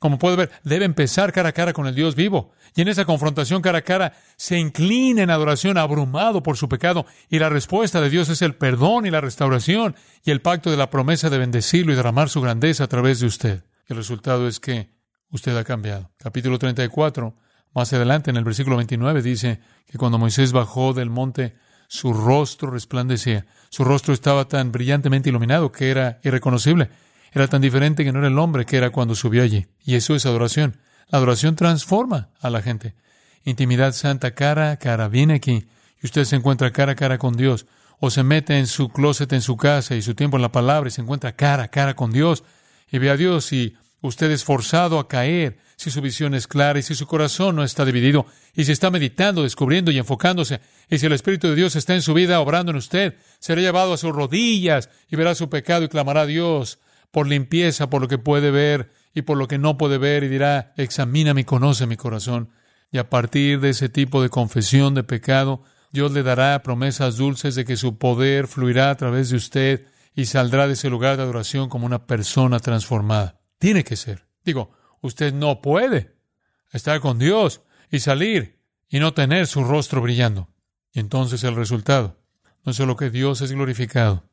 Como 0.00 0.18
puede 0.18 0.34
ver, 0.34 0.50
debe 0.64 0.86
empezar 0.86 1.32
cara 1.32 1.50
a 1.50 1.52
cara 1.52 1.72
con 1.72 1.86
el 1.86 1.94
Dios 1.94 2.16
vivo. 2.16 2.50
Y 2.74 2.82
en 2.82 2.88
esa 2.88 3.04
confrontación 3.04 3.62
cara 3.62 3.78
a 3.78 3.82
cara 3.82 4.14
se 4.36 4.58
inclina 4.58 5.22
en 5.22 5.30
adoración 5.30 5.78
abrumado 5.78 6.42
por 6.42 6.56
su 6.56 6.68
pecado. 6.68 7.06
Y 7.28 7.38
la 7.38 7.48
respuesta 7.48 8.00
de 8.00 8.10
Dios 8.10 8.28
es 8.28 8.42
el 8.42 8.56
perdón 8.56 9.06
y 9.06 9.12
la 9.12 9.20
restauración 9.20 9.94
y 10.24 10.32
el 10.32 10.40
pacto 10.40 10.72
de 10.72 10.76
la 10.76 10.90
promesa 10.90 11.30
de 11.30 11.38
bendecirlo 11.38 11.92
y 11.92 11.94
derramar 11.94 12.28
su 12.28 12.40
grandeza 12.40 12.82
a 12.82 12.88
través 12.88 13.20
de 13.20 13.26
usted. 13.26 13.64
El 13.86 13.98
resultado 13.98 14.48
es 14.48 14.58
que 14.58 14.90
usted 15.30 15.56
ha 15.56 15.62
cambiado. 15.62 16.10
Capítulo 16.18 16.58
34, 16.58 17.36
más 17.74 17.92
adelante 17.92 18.30
en 18.30 18.36
el 18.36 18.44
versículo 18.44 18.76
29 18.76 19.22
dice 19.22 19.60
que 19.86 19.98
cuando 19.98 20.18
Moisés 20.18 20.52
bajó 20.52 20.92
del 20.92 21.10
monte, 21.10 21.54
su 21.88 22.12
rostro 22.12 22.70
resplandecía. 22.70 23.46
Su 23.68 23.84
rostro 23.84 24.14
estaba 24.14 24.46
tan 24.46 24.72
brillantemente 24.72 25.28
iluminado 25.28 25.72
que 25.72 25.90
era 25.90 26.20
irreconocible. 26.22 26.90
Era 27.32 27.48
tan 27.48 27.60
diferente 27.60 28.04
que 28.04 28.12
no 28.12 28.18
era 28.18 28.28
el 28.28 28.38
hombre 28.38 28.66
que 28.66 28.76
era 28.76 28.90
cuando 28.90 29.14
subió 29.14 29.42
allí. 29.42 29.66
Y 29.84 29.94
eso 29.94 30.14
es 30.14 30.26
adoración. 30.26 30.78
La 31.08 31.18
adoración 31.18 31.56
transforma 31.56 32.30
a 32.40 32.50
la 32.50 32.62
gente. 32.62 32.94
Intimidad 33.44 33.92
santa 33.92 34.32
cara 34.32 34.72
a 34.72 34.76
cara. 34.76 35.08
Viene 35.08 35.34
aquí 35.34 35.66
y 36.00 36.06
usted 36.06 36.24
se 36.24 36.36
encuentra 36.36 36.72
cara 36.72 36.92
a 36.92 36.96
cara 36.96 37.18
con 37.18 37.36
Dios. 37.36 37.66
O 37.98 38.10
se 38.10 38.22
mete 38.22 38.58
en 38.58 38.66
su 38.66 38.88
closet 38.88 39.32
en 39.32 39.42
su 39.42 39.56
casa 39.56 39.94
y 39.94 40.02
su 40.02 40.14
tiempo 40.14 40.36
en 40.36 40.42
la 40.42 40.52
palabra 40.52 40.88
y 40.88 40.92
se 40.92 41.02
encuentra 41.02 41.36
cara 41.36 41.64
a 41.64 41.68
cara 41.68 41.94
con 41.94 42.12
Dios. 42.12 42.44
Y 42.90 42.98
ve 42.98 43.10
a 43.10 43.16
Dios 43.16 43.52
y 43.52 43.76
usted 44.00 44.30
es 44.30 44.44
forzado 44.44 44.98
a 44.98 45.08
caer 45.08 45.58
si 45.80 45.90
su 45.90 46.02
visión 46.02 46.34
es 46.34 46.46
clara 46.46 46.78
y 46.78 46.82
si 46.82 46.94
su 46.94 47.06
corazón 47.06 47.56
no 47.56 47.64
está 47.64 47.86
dividido 47.86 48.26
y 48.54 48.64
si 48.64 48.72
está 48.72 48.90
meditando, 48.90 49.44
descubriendo 49.44 49.90
y 49.90 49.96
enfocándose 49.96 50.60
y 50.90 50.98
si 50.98 51.06
el 51.06 51.12
Espíritu 51.12 51.48
de 51.48 51.54
Dios 51.54 51.74
está 51.74 51.94
en 51.94 52.02
su 52.02 52.12
vida 52.12 52.38
obrando 52.38 52.70
en 52.70 52.76
usted, 52.76 53.14
será 53.38 53.62
llevado 53.62 53.94
a 53.94 53.96
sus 53.96 54.12
rodillas 54.12 54.90
y 55.08 55.16
verá 55.16 55.34
su 55.34 55.48
pecado 55.48 55.86
y 55.86 55.88
clamará 55.88 56.20
a 56.20 56.26
Dios 56.26 56.80
por 57.10 57.26
limpieza, 57.26 57.88
por 57.88 58.02
lo 58.02 58.08
que 58.08 58.18
puede 58.18 58.50
ver 58.50 58.90
y 59.14 59.22
por 59.22 59.38
lo 59.38 59.48
que 59.48 59.56
no 59.56 59.78
puede 59.78 59.96
ver, 59.96 60.22
y 60.22 60.28
dirá, 60.28 60.74
examíname 60.76 61.40
y 61.40 61.44
conoce 61.44 61.86
mi 61.86 61.96
corazón. 61.96 62.50
Y 62.92 62.98
a 62.98 63.08
partir 63.08 63.60
de 63.60 63.70
ese 63.70 63.88
tipo 63.88 64.22
de 64.22 64.28
confesión 64.28 64.94
de 64.94 65.02
pecado, 65.02 65.62
Dios 65.92 66.12
le 66.12 66.22
dará 66.22 66.62
promesas 66.62 67.16
dulces 67.16 67.54
de 67.54 67.64
que 67.64 67.78
su 67.78 67.96
poder 67.96 68.48
fluirá 68.48 68.90
a 68.90 68.96
través 68.96 69.30
de 69.30 69.36
usted 69.36 69.86
y 70.14 70.26
saldrá 70.26 70.66
de 70.66 70.74
ese 70.74 70.90
lugar 70.90 71.16
de 71.16 71.22
adoración 71.22 71.70
como 71.70 71.86
una 71.86 72.06
persona 72.06 72.60
transformada. 72.60 73.40
Tiene 73.58 73.82
que 73.82 73.96
ser. 73.96 74.26
Digo, 74.44 74.72
usted 75.00 75.32
no 75.32 75.60
puede 75.60 76.14
estar 76.72 77.00
con 77.00 77.18
Dios 77.18 77.62
y 77.90 78.00
salir 78.00 78.58
y 78.88 79.00
no 79.00 79.14
tener 79.14 79.46
su 79.46 79.64
rostro 79.64 80.00
brillando. 80.00 80.48
Y 80.92 81.00
entonces 81.00 81.44
el 81.44 81.56
resultado 81.56 82.18
no 82.64 82.72
es 82.72 82.76
solo 82.76 82.96
que 82.96 83.10
Dios 83.10 83.40
es 83.40 83.52
glorificado, 83.52 84.30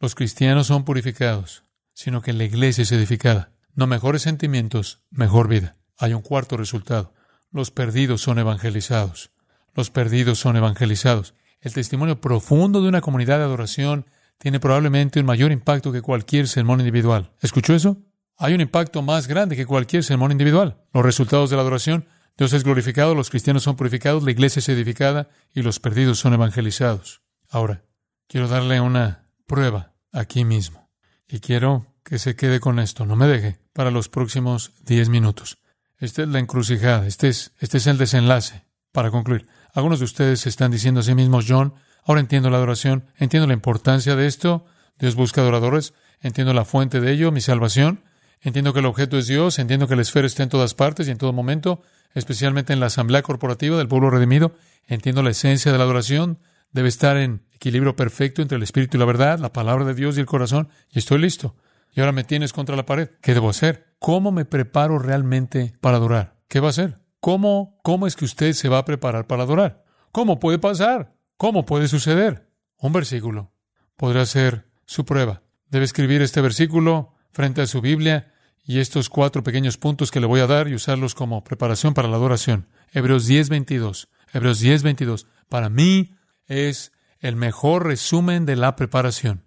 los 0.00 0.14
cristianos 0.14 0.66
son 0.66 0.84
purificados, 0.84 1.64
sino 1.94 2.20
que 2.20 2.32
la 2.32 2.44
iglesia 2.44 2.82
es 2.82 2.92
edificada. 2.92 3.52
No 3.74 3.86
mejores 3.86 4.22
sentimientos, 4.22 5.00
mejor 5.10 5.48
vida. 5.48 5.76
Hay 5.96 6.12
un 6.12 6.20
cuarto 6.20 6.56
resultado. 6.56 7.14
Los 7.50 7.70
perdidos 7.70 8.20
son 8.20 8.38
evangelizados. 8.38 9.30
Los 9.74 9.90
perdidos 9.90 10.38
son 10.38 10.56
evangelizados. 10.56 11.34
El 11.60 11.72
testimonio 11.72 12.20
profundo 12.20 12.82
de 12.82 12.88
una 12.88 13.00
comunidad 13.00 13.38
de 13.38 13.44
adoración 13.44 14.06
tiene 14.38 14.60
probablemente 14.60 15.20
un 15.20 15.26
mayor 15.26 15.52
impacto 15.52 15.90
que 15.90 16.02
cualquier 16.02 16.48
sermón 16.48 16.80
individual. 16.80 17.32
¿Escuchó 17.40 17.74
eso? 17.74 17.96
Hay 18.36 18.54
un 18.54 18.60
impacto 18.60 19.02
más 19.02 19.28
grande 19.28 19.56
que 19.56 19.66
cualquier 19.66 20.02
sermón 20.02 20.32
individual. 20.32 20.82
Los 20.92 21.04
resultados 21.04 21.50
de 21.50 21.56
la 21.56 21.62
adoración, 21.62 22.06
Dios 22.36 22.52
es 22.52 22.64
glorificado, 22.64 23.14
los 23.14 23.30
cristianos 23.30 23.62
son 23.62 23.76
purificados, 23.76 24.24
la 24.24 24.32
iglesia 24.32 24.60
es 24.60 24.68
edificada 24.68 25.28
y 25.52 25.62
los 25.62 25.78
perdidos 25.78 26.18
son 26.18 26.34
evangelizados. 26.34 27.22
Ahora, 27.48 27.84
quiero 28.26 28.48
darle 28.48 28.80
una 28.80 29.28
prueba 29.46 29.94
aquí 30.12 30.44
mismo. 30.44 30.90
Y 31.28 31.40
quiero 31.40 31.94
que 32.02 32.18
se 32.18 32.36
quede 32.36 32.60
con 32.60 32.78
esto, 32.78 33.06
no 33.06 33.16
me 33.16 33.26
deje, 33.26 33.58
para 33.72 33.90
los 33.90 34.08
próximos 34.08 34.72
diez 34.82 35.08
minutos. 35.08 35.58
Esta 35.98 36.22
es 36.22 36.28
la 36.28 36.38
encrucijada, 36.38 37.06
este 37.06 37.28
es, 37.28 37.52
este 37.60 37.78
es 37.78 37.86
el 37.86 37.98
desenlace. 37.98 38.64
Para 38.92 39.10
concluir, 39.10 39.46
algunos 39.72 40.00
de 40.00 40.04
ustedes 40.04 40.46
están 40.46 40.70
diciendo 40.70 41.00
a 41.00 41.02
sí 41.02 41.14
mismos, 41.14 41.46
John, 41.48 41.74
ahora 42.04 42.20
entiendo 42.20 42.50
la 42.50 42.58
adoración, 42.58 43.06
entiendo 43.16 43.46
la 43.46 43.54
importancia 43.54 44.16
de 44.16 44.26
esto, 44.26 44.66
Dios 44.98 45.14
busca 45.14 45.40
adoradores, 45.40 45.94
entiendo 46.20 46.52
la 46.52 46.64
fuente 46.64 47.00
de 47.00 47.12
ello, 47.12 47.32
mi 47.32 47.40
salvación, 47.40 48.04
entiendo 48.44 48.72
que 48.72 48.78
el 48.78 48.86
objeto 48.86 49.18
es 49.18 49.26
Dios, 49.26 49.58
entiendo 49.58 49.88
que 49.88 49.96
la 49.96 50.02
esfera 50.02 50.26
está 50.26 50.44
en 50.44 50.48
todas 50.48 50.74
partes 50.74 51.08
y 51.08 51.10
en 51.10 51.18
todo 51.18 51.32
momento, 51.32 51.82
especialmente 52.14 52.72
en 52.72 52.78
la 52.78 52.86
asamblea 52.86 53.22
corporativa 53.22 53.76
del 53.76 53.88
pueblo 53.88 54.10
redimido, 54.10 54.54
entiendo 54.86 55.22
la 55.22 55.30
esencia 55.30 55.72
de 55.72 55.78
la 55.78 55.84
adoración, 55.84 56.38
debe 56.70 56.88
estar 56.88 57.16
en 57.16 57.42
equilibrio 57.52 57.96
perfecto 57.96 58.42
entre 58.42 58.56
el 58.56 58.62
espíritu 58.62 58.96
y 58.96 59.00
la 59.00 59.06
verdad, 59.06 59.40
la 59.40 59.52
palabra 59.52 59.84
de 59.84 59.94
Dios 59.94 60.16
y 60.16 60.20
el 60.20 60.26
corazón, 60.26 60.68
y 60.92 61.00
estoy 61.00 61.18
listo. 61.18 61.56
Y 61.92 62.00
ahora 62.00 62.12
me 62.12 62.24
tienes 62.24 62.52
contra 62.52 62.76
la 62.76 62.86
pared. 62.86 63.10
¿Qué 63.20 63.34
debo 63.34 63.50
hacer? 63.50 63.86
¿Cómo 63.98 64.32
me 64.32 64.44
preparo 64.44 64.98
realmente 64.98 65.74
para 65.80 65.96
adorar? 65.96 66.36
¿Qué 66.48 66.60
va 66.60 66.66
a 66.66 66.70
hacer? 66.70 67.00
¿Cómo, 67.20 67.78
cómo 67.82 68.06
es 68.06 68.16
que 68.16 68.24
usted 68.24 68.52
se 68.52 68.68
va 68.68 68.78
a 68.78 68.84
preparar 68.84 69.26
para 69.26 69.44
adorar? 69.44 69.84
¿Cómo 70.12 70.38
puede 70.38 70.58
pasar? 70.58 71.14
¿Cómo 71.36 71.64
puede 71.64 71.88
suceder? 71.88 72.50
Un 72.78 72.92
versículo 72.92 73.54
podrá 73.96 74.26
ser 74.26 74.68
su 74.86 75.04
prueba. 75.04 75.42
Debe 75.68 75.84
escribir 75.84 76.22
este 76.22 76.40
versículo 76.40 77.14
frente 77.32 77.62
a 77.62 77.66
su 77.66 77.80
Biblia 77.80 78.33
y 78.64 78.78
estos 78.78 79.10
cuatro 79.10 79.42
pequeños 79.42 79.76
puntos 79.76 80.10
que 80.10 80.20
le 80.20 80.26
voy 80.26 80.40
a 80.40 80.46
dar 80.46 80.68
y 80.68 80.74
usarlos 80.74 81.14
como 81.14 81.44
preparación 81.44 81.94
para 81.94 82.08
la 82.08 82.16
adoración. 82.16 82.68
Hebreos 82.92 83.28
10:22. 83.28 84.08
Hebreos 84.32 84.60
10:22. 84.60 85.26
Para 85.48 85.68
mí 85.68 86.16
es 86.46 86.92
el 87.20 87.36
mejor 87.36 87.86
resumen 87.86 88.46
de 88.46 88.56
la 88.56 88.76
preparación. 88.76 89.44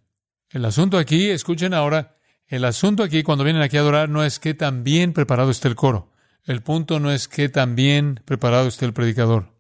El 0.50 0.66
asunto 0.66 0.98
aquí, 0.98 1.30
escuchen 1.30 1.74
ahora, 1.74 2.18
el 2.48 2.64
asunto 2.64 3.04
aquí 3.04 3.24
cuando 3.24 3.44
vienen 3.44 3.62
aquí 3.62 3.78
a 3.78 3.82
adorar 3.82 4.08
no 4.08 4.24
es 4.24 4.40
qué 4.40 4.54
tan 4.54 4.84
bien 4.84 5.14
preparado 5.14 5.52
está 5.52 5.68
el 5.68 5.76
coro. 5.76 6.14
El 6.44 6.62
punto 6.62 7.00
no 7.00 7.12
es 7.12 7.28
qué 7.28 7.50
tan 7.50 7.76
bien 7.76 8.22
preparado 8.24 8.68
está 8.68 8.86
el 8.86 8.94
predicador. 8.94 9.58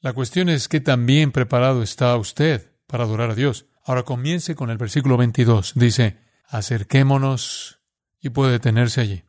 La 0.00 0.12
cuestión 0.12 0.48
es 0.48 0.68
qué 0.68 0.80
tan 0.80 1.04
bien 1.06 1.32
preparado 1.32 1.82
está 1.82 2.16
usted 2.16 2.72
para 2.86 3.04
adorar 3.04 3.30
a 3.30 3.34
Dios. 3.34 3.66
Ahora 3.84 4.04
comience 4.04 4.54
con 4.54 4.70
el 4.70 4.78
versículo 4.78 5.16
22. 5.16 5.72
Dice, 5.74 6.18
acerquémonos 6.46 7.81
y 8.22 8.30
puede 8.30 8.52
detenerse 8.52 9.00
allí. 9.00 9.24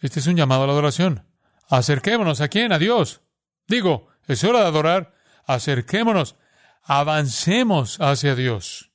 Este 0.00 0.20
es 0.20 0.26
un 0.26 0.36
llamado 0.36 0.62
a 0.62 0.66
la 0.66 0.72
adoración. 0.72 1.26
Acerquémonos 1.68 2.40
a 2.40 2.48
quién? 2.48 2.72
A 2.72 2.78
Dios. 2.78 3.22
Digo, 3.66 4.08
es 4.26 4.44
hora 4.44 4.60
de 4.60 4.66
adorar. 4.66 5.14
Acerquémonos. 5.46 6.36
Avancemos 6.82 8.00
hacia 8.00 8.36
Dios. 8.36 8.92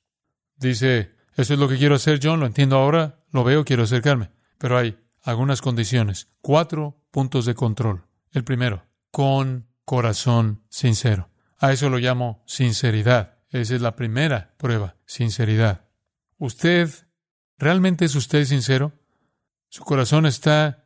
Dice, 0.56 1.14
eso 1.36 1.54
es 1.54 1.60
lo 1.60 1.68
que 1.68 1.76
quiero 1.76 1.96
hacer, 1.96 2.18
John. 2.22 2.40
Lo 2.40 2.46
entiendo 2.46 2.76
ahora. 2.76 3.20
Lo 3.30 3.44
veo, 3.44 3.64
quiero 3.64 3.82
acercarme. 3.82 4.30
Pero 4.58 4.78
hay 4.78 4.98
algunas 5.22 5.60
condiciones. 5.60 6.28
Cuatro 6.40 6.98
puntos 7.10 7.44
de 7.44 7.54
control. 7.54 8.06
El 8.30 8.44
primero, 8.44 8.86
con 9.10 9.68
corazón 9.84 10.64
sincero. 10.70 11.28
A 11.58 11.72
eso 11.72 11.90
lo 11.90 11.98
llamo 11.98 12.42
sinceridad. 12.46 13.38
Esa 13.50 13.74
es 13.74 13.82
la 13.82 13.96
primera 13.96 14.54
prueba, 14.56 14.96
sinceridad. 15.04 15.84
¿Usted 16.38 16.88
realmente 17.58 18.06
es 18.06 18.14
usted 18.14 18.44
sincero? 18.46 18.92
Su 19.72 19.84
corazón 19.84 20.26
está 20.26 20.84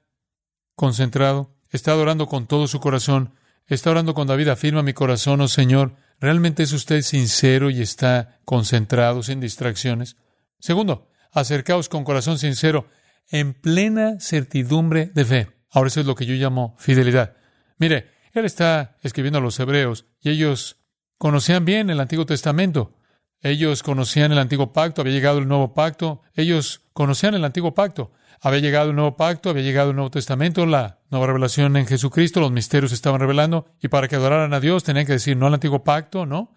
concentrado, 0.76 1.57
está 1.71 1.90
adorando 1.90 2.28
con 2.28 2.47
todo 2.47 2.69
su 2.69 2.78
corazón, 2.78 3.35
está 3.66 3.90
orando 3.90 4.14
con 4.14 4.28
David, 4.28 4.47
afirma 4.47 4.85
mi 4.85 4.93
corazón, 4.93 5.40
oh 5.40 5.49
Señor, 5.49 5.97
¿realmente 6.21 6.62
es 6.62 6.73
usted 6.73 7.02
sincero 7.02 7.69
y 7.69 7.83
está 7.83 8.38
concentrado, 8.45 9.25
sin 9.25 9.40
distracciones? 9.40 10.16
Segundo, 10.61 11.11
acercaos 11.33 11.88
con 11.88 12.05
corazón 12.05 12.38
sincero, 12.38 12.87
en 13.28 13.55
plena 13.55 14.21
certidumbre 14.21 15.07
de 15.07 15.25
fe. 15.25 15.49
Ahora 15.73 15.88
eso 15.88 15.99
es 15.99 16.07
lo 16.07 16.14
que 16.14 16.26
yo 16.26 16.35
llamo 16.35 16.76
fidelidad. 16.78 17.35
Mire, 17.78 18.12
él 18.35 18.45
está 18.45 18.99
escribiendo 19.02 19.40
a 19.40 19.43
los 19.43 19.59
hebreos 19.59 20.07
y 20.21 20.31
ellos 20.31 20.76
conocían 21.19 21.64
bien 21.64 21.90
el 21.90 21.99
Antiguo 21.99 22.25
Testamento. 22.25 22.95
Ellos 23.40 23.83
conocían 23.83 24.31
el 24.31 24.38
Antiguo 24.38 24.73
Pacto, 24.73 25.00
había 25.00 25.14
llegado 25.14 25.38
el 25.38 25.49
Nuevo 25.49 25.75
Pacto. 25.75 26.23
Ellos 26.35 26.83
conocían 26.93 27.35
el 27.35 27.45
Antiguo 27.45 27.75
Pacto. 27.75 28.12
Había 28.40 28.61
llegado 28.61 28.90
el 28.90 28.97
Nuevo 28.97 29.16
Pacto, 29.16 29.50
había 29.50 29.62
llegado 29.62 29.90
el 29.90 29.97
Nuevo 29.97 30.11
Testamento, 30.11 30.66
la 30.66 30.99
nueva 31.11 31.26
revelación 31.26 31.76
en 31.76 31.87
Jesucristo, 31.87 32.40
los 32.40 32.52
misterios 32.52 32.90
se 32.90 32.95
estaban 32.95 33.21
revelando, 33.21 33.66
y 33.81 33.88
para 33.88 34.09
que 34.09 34.16
adoraran 34.16 34.52
a 34.55 34.61
Dios 34.61 34.85
tenían 34.85 35.07
que 35.07 35.12
decir 35.12 35.37
no 35.37 35.47
al 35.47 35.55
Antiguo 35.55 35.85
Pacto, 35.85 36.26
no, 36.26 36.52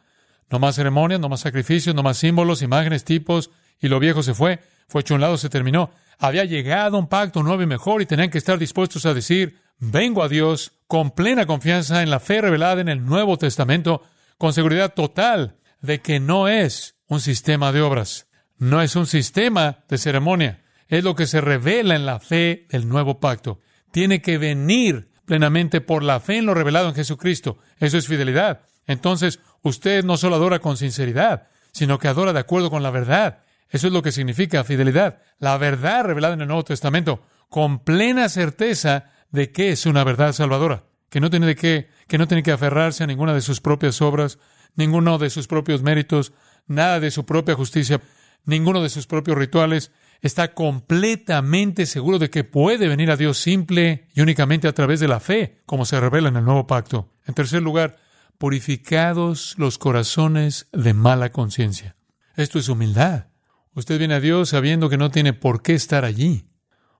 no 0.49 0.59
más 0.59 0.75
ceremonias, 0.75 1.19
no 1.19 1.29
más 1.29 1.41
sacrificios, 1.41 1.95
no 1.95 2.03
más 2.03 2.17
símbolos, 2.17 2.61
imágenes, 2.61 3.03
tipos, 3.05 3.51
y 3.79 3.87
lo 3.87 3.99
viejo 3.99 4.23
se 4.23 4.33
fue, 4.33 4.59
fue 4.87 5.01
hecho 5.01 5.15
un 5.15 5.21
lado, 5.21 5.37
se 5.37 5.49
terminó. 5.49 5.91
Había 6.17 6.43
llegado 6.43 6.97
un 6.97 7.07
pacto 7.07 7.43
nuevo 7.43 7.61
y 7.61 7.67
mejor 7.67 8.01
y 8.01 8.05
tenían 8.05 8.29
que 8.29 8.37
estar 8.37 8.57
dispuestos 8.57 9.05
a 9.05 9.13
decir, 9.13 9.57
vengo 9.77 10.21
a 10.21 10.27
Dios 10.27 10.73
con 10.87 11.11
plena 11.11 11.45
confianza 11.45 12.03
en 12.03 12.09
la 12.09 12.19
fe 12.19 12.41
revelada 12.41 12.81
en 12.81 12.89
el 12.89 13.05
Nuevo 13.05 13.37
Testamento, 13.37 14.01
con 14.37 14.51
seguridad 14.51 14.93
total 14.93 15.55
de 15.81 16.01
que 16.01 16.19
no 16.19 16.47
es 16.47 16.95
un 17.07 17.21
sistema 17.21 17.71
de 17.71 17.81
obras, 17.81 18.27
no 18.57 18.81
es 18.81 18.95
un 18.95 19.05
sistema 19.05 19.79
de 19.87 19.97
ceremonia, 19.97 20.61
es 20.89 21.03
lo 21.03 21.15
que 21.15 21.27
se 21.27 21.39
revela 21.39 21.95
en 21.95 22.05
la 22.05 22.19
fe 22.19 22.65
del 22.69 22.89
nuevo 22.89 23.19
pacto. 23.19 23.59
Tiene 23.91 24.21
que 24.21 24.37
venir 24.37 25.11
plenamente 25.25 25.81
por 25.81 26.03
la 26.03 26.19
fe 26.19 26.37
en 26.37 26.47
lo 26.47 26.55
revelado 26.55 26.89
en 26.89 26.95
Jesucristo. 26.95 27.59
Eso 27.77 27.97
es 27.97 28.07
fidelidad. 28.07 28.61
Entonces, 28.87 29.39
usted 29.61 30.03
no 30.03 30.17
solo 30.17 30.35
adora 30.35 30.59
con 30.59 30.75
sinceridad, 30.75 31.47
sino 31.71 31.99
que 31.99 32.07
adora 32.07 32.33
de 32.33 32.39
acuerdo 32.39 32.71
con 32.71 32.81
la 32.81 32.89
verdad. 32.89 33.43
Eso 33.69 33.87
es 33.87 33.93
lo 33.93 34.01
que 34.01 34.11
significa 34.11 34.63
fidelidad. 34.63 35.21
La 35.37 35.57
verdad 35.59 36.05
revelada 36.05 36.33
en 36.33 36.41
el 36.41 36.47
Nuevo 36.47 36.63
Testamento, 36.63 37.21
con 37.49 37.83
plena 37.83 38.27
certeza 38.27 39.11
de 39.31 39.51
que 39.51 39.71
es 39.71 39.85
una 39.85 40.03
verdad 40.03 40.33
salvadora, 40.33 40.85
que 41.09 41.19
no 41.19 41.29
tiene 41.29 41.45
de 41.45 41.55
qué, 41.55 41.89
que 42.07 42.17
no 42.17 42.27
tiene 42.27 42.41
que 42.41 42.51
aferrarse 42.51 43.03
a 43.03 43.07
ninguna 43.07 43.35
de 43.35 43.41
sus 43.41 43.61
propias 43.61 44.01
obras, 44.01 44.39
ninguno 44.75 45.19
de 45.19 45.29
sus 45.29 45.47
propios 45.47 45.83
méritos, 45.83 46.33
nada 46.65 46.99
de 46.99 47.11
su 47.11 47.25
propia 47.25 47.53
justicia, 47.53 48.01
ninguno 48.45 48.81
de 48.81 48.89
sus 48.89 49.05
propios 49.05 49.37
rituales, 49.37 49.91
está 50.21 50.53
completamente 50.53 51.85
seguro 51.85 52.19
de 52.19 52.29
que 52.29 52.43
puede 52.43 52.87
venir 52.87 53.11
a 53.11 53.17
Dios 53.17 53.37
simple 53.37 54.07
y 54.13 54.21
únicamente 54.21 54.67
a 54.67 54.73
través 54.73 54.99
de 54.99 55.07
la 55.07 55.19
fe, 55.19 55.61
como 55.65 55.85
se 55.85 55.99
revela 55.99 56.29
en 56.29 56.37
el 56.37 56.45
nuevo 56.45 56.67
pacto. 56.67 57.13
En 57.25 57.33
tercer 57.33 57.61
lugar, 57.61 57.97
purificados 58.37 59.55
los 59.57 59.77
corazones 59.77 60.67
de 60.71 60.93
mala 60.93 61.31
conciencia. 61.31 61.95
Esto 62.35 62.59
es 62.59 62.69
humildad. 62.69 63.27
Usted 63.73 63.97
viene 63.97 64.15
a 64.15 64.19
Dios 64.19 64.49
sabiendo 64.49 64.89
que 64.89 64.97
no 64.97 65.11
tiene 65.11 65.33
por 65.33 65.61
qué 65.61 65.73
estar 65.73 66.05
allí, 66.05 66.49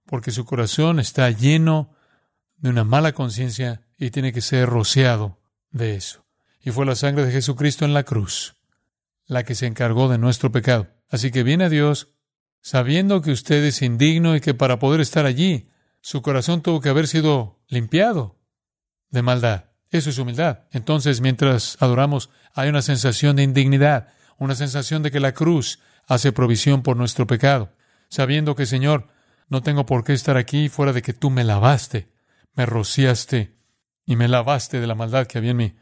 porque 0.06 0.32
su 0.32 0.46
corazón 0.46 1.00
está 1.00 1.30
lleno 1.30 1.96
de 2.58 2.70
una 2.70 2.84
mala 2.84 3.14
conciencia 3.14 3.82
y 3.98 4.12
tiene 4.12 4.34
que 4.34 4.42
ser 4.42 4.70
rociado 4.70 5.40
de 5.72 5.96
eso. 5.96 6.26
Y 6.62 6.72
fue 6.72 6.86
la 6.86 6.96
sangre 6.96 7.26
de 7.26 7.32
Jesucristo 7.32 7.86
en 7.86 7.94
la 7.94 8.04
cruz 8.04 8.56
la 9.30 9.44
que 9.44 9.56
se 9.56 9.68
encargó 9.68 10.10
de 10.10 10.18
nuestro 10.18 10.52
pecado. 10.52 10.88
Así 11.08 11.32
que 11.32 11.44
viene 11.44 11.66
a 11.66 11.70
Dios 11.70 12.10
sabiendo 12.62 13.22
que 13.22 13.32
usted 13.32 13.64
es 13.64 13.82
indigno 13.82 14.36
y 14.36 14.42
que 14.42 14.54
para 14.54 14.80
poder 14.80 15.02
estar 15.02 15.26
allí, 15.26 15.70
su 16.02 16.22
corazón 16.22 16.62
tuvo 16.62 16.82
que 16.82 16.90
haber 16.90 17.08
sido 17.08 17.60
limpiado 17.68 18.40
de 19.10 19.22
maldad. 19.22 19.66
Eso 19.92 20.10
es 20.10 20.18
humildad. 20.18 20.66
Entonces, 20.72 21.22
mientras 21.22 21.78
adoramos, 21.80 22.30
hay 22.54 22.70
una 22.70 22.82
sensación 22.82 23.36
de 23.36 23.44
indignidad, 23.44 24.10
una 24.38 24.56
sensación 24.56 25.04
de 25.04 25.12
que 25.12 25.20
la 25.20 25.34
cruz 25.34 25.80
hace 26.08 26.32
provisión 26.32 26.84
por 26.84 26.96
nuestro 26.96 27.28
pecado, 27.28 27.74
sabiendo 28.10 28.56
que, 28.56 28.66
Señor, 28.66 29.08
no 29.48 29.62
tengo 29.64 29.86
por 29.86 30.04
qué 30.04 30.14
estar 30.14 30.38
aquí 30.38 30.70
fuera 30.70 30.94
de 30.94 31.02
que 31.02 31.14
tú 31.14 31.30
me 31.30 31.44
lavaste, 31.44 32.12
me 32.56 32.66
rociaste 32.66 33.56
y 34.06 34.16
me 34.16 34.28
lavaste 34.28 34.80
de 34.80 34.88
la 34.88 34.96
maldad 34.96 35.28
que 35.28 35.38
había 35.38 35.52
en 35.52 35.58
mí. 35.58 35.76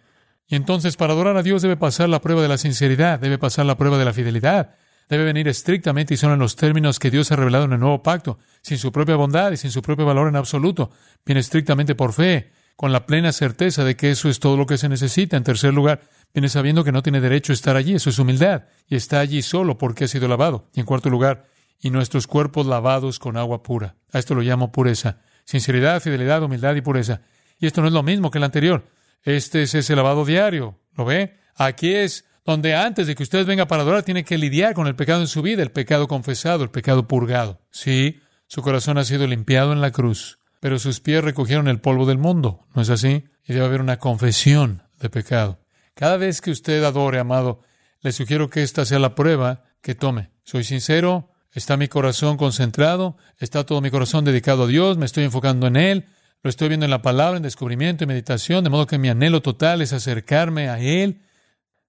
Y 0.47 0.55
entonces, 0.55 0.95
para 0.95 1.13
adorar 1.13 1.35
a 1.35 1.43
Dios 1.43 1.61
debe 1.61 1.75
pasar 1.75 2.07
la 2.07 2.21
prueba 2.21 2.41
de 2.41 2.47
la 2.47 2.57
sinceridad, 2.57 3.19
debe 3.19 3.37
pasar 3.37 3.65
la 3.65 3.77
prueba 3.77 3.97
de 3.97 4.05
la 4.05 4.13
fidelidad, 4.13 4.75
debe 5.09 5.23
venir 5.23 5.47
estrictamente 5.47 6.13
y 6.13 6.17
son 6.17 6.33
en 6.33 6.39
los 6.39 6.55
términos 6.55 6.99
que 6.99 7.11
Dios 7.11 7.31
ha 7.31 7.35
revelado 7.35 7.65
en 7.65 7.73
el 7.73 7.79
nuevo 7.79 8.03
pacto, 8.03 8.39
sin 8.61 8.77
su 8.77 8.91
propia 8.91 9.15
bondad 9.15 9.51
y 9.51 9.57
sin 9.57 9.71
su 9.71 9.81
propio 9.81 10.05
valor 10.05 10.27
en 10.27 10.35
absoluto. 10.35 10.91
Viene 11.25 11.41
estrictamente 11.41 11.95
por 11.95 12.13
fe, 12.13 12.51
con 12.75 12.91
la 12.91 13.05
plena 13.05 13.31
certeza 13.31 13.83
de 13.83 13.95
que 13.95 14.11
eso 14.11 14.29
es 14.29 14.39
todo 14.39 14.55
lo 14.55 14.65
que 14.65 14.77
se 14.77 14.89
necesita. 14.89 15.35
En 15.35 15.43
tercer 15.43 15.73
lugar, 15.73 16.01
viene 16.33 16.49
sabiendo 16.49 16.83
que 16.83 16.91
no 16.91 17.01
tiene 17.01 17.21
derecho 17.21 17.51
a 17.51 17.55
estar 17.55 17.75
allí, 17.75 17.95
eso 17.95 18.09
es 18.09 18.19
humildad, 18.19 18.65
y 18.87 18.95
está 18.95 19.19
allí 19.19 19.41
solo 19.41 19.77
porque 19.77 20.03
ha 20.03 20.07
sido 20.07 20.27
lavado. 20.27 20.69
Y 20.75 20.81
en 20.81 20.85
cuarto 20.85 21.09
lugar, 21.09 21.47
y 21.79 21.89
nuestros 21.89 22.27
cuerpos 22.27 22.65
lavados 22.65 23.19
con 23.19 23.37
agua 23.37 23.63
pura. 23.63 23.95
A 24.11 24.19
esto 24.19 24.35
lo 24.35 24.41
llamo 24.41 24.71
pureza. 24.71 25.21
Sinceridad, 25.45 26.01
fidelidad, 26.01 26.43
humildad 26.43 26.75
y 26.75 26.81
pureza. 26.81 27.21
Y 27.59 27.67
esto 27.67 27.81
no 27.81 27.87
es 27.87 27.93
lo 27.93 28.03
mismo 28.03 28.31
que 28.31 28.37
el 28.37 28.43
anterior. 28.43 28.85
Este 29.23 29.63
es 29.63 29.75
ese 29.75 29.95
lavado 29.95 30.25
diario. 30.25 30.79
¿Lo 30.95 31.05
ve? 31.05 31.37
Aquí 31.55 31.93
es 31.93 32.25
donde 32.47 32.75
antes 32.75 33.07
de 33.07 33.15
que 33.15 33.23
usted 33.23 33.45
venga 33.45 33.67
para 33.67 33.81
adorar 33.81 34.03
tiene 34.03 34.23
que 34.23 34.37
lidiar 34.37 34.73
con 34.73 34.87
el 34.87 34.95
pecado 34.95 35.19
en 35.19 35.27
su 35.27 35.41
vida, 35.41 35.61
el 35.61 35.71
pecado 35.71 36.07
confesado, 36.07 36.63
el 36.63 36.69
pecado 36.69 37.05
purgado. 37.05 37.59
Sí, 37.71 38.21
su 38.47 38.61
corazón 38.61 38.97
ha 38.97 39.03
sido 39.03 39.27
limpiado 39.27 39.73
en 39.73 39.81
la 39.81 39.91
cruz, 39.91 40.39
pero 40.61 40.79
sus 40.79 41.01
pies 41.01 41.21
recogieron 41.21 41.67
el 41.67 41.81
polvo 41.81 42.05
del 42.05 42.17
mundo, 42.17 42.65
¿no 42.73 42.81
es 42.81 42.89
así? 42.89 43.25
Y 43.45 43.51
debe 43.51 43.65
haber 43.65 43.81
una 43.81 43.99
confesión 43.99 44.83
de 44.97 45.09
pecado. 45.09 45.59
Cada 45.93 46.15
vez 46.15 46.39
que 46.39 46.51
usted 46.51 46.85
adore, 46.85 47.19
amado, 47.19 47.63
le 47.99 48.13
sugiero 48.13 48.49
que 48.49 48.63
esta 48.63 48.85
sea 48.85 48.99
la 48.99 49.13
prueba 49.13 49.65
que 49.81 49.93
tome. 49.93 50.31
Soy 50.45 50.63
sincero, 50.63 51.33
está 51.51 51.75
mi 51.75 51.89
corazón 51.89 52.37
concentrado, 52.37 53.17
está 53.39 53.65
todo 53.65 53.81
mi 53.81 53.91
corazón 53.91 54.23
dedicado 54.23 54.63
a 54.63 54.67
Dios, 54.67 54.97
me 54.97 55.05
estoy 55.05 55.25
enfocando 55.25 55.67
en 55.67 55.75
Él, 55.75 56.05
lo 56.43 56.49
estoy 56.49 56.69
viendo 56.69 56.85
en 56.85 56.91
la 56.91 57.01
palabra, 57.01 57.35
en 57.35 57.43
descubrimiento 57.43 58.05
y 58.05 58.07
meditación, 58.07 58.63
de 58.63 58.69
modo 58.69 58.87
que 58.87 58.97
mi 58.97 59.09
anhelo 59.09 59.41
total 59.41 59.81
es 59.81 59.91
acercarme 59.91 60.69
a 60.69 60.79
Él 60.79 61.23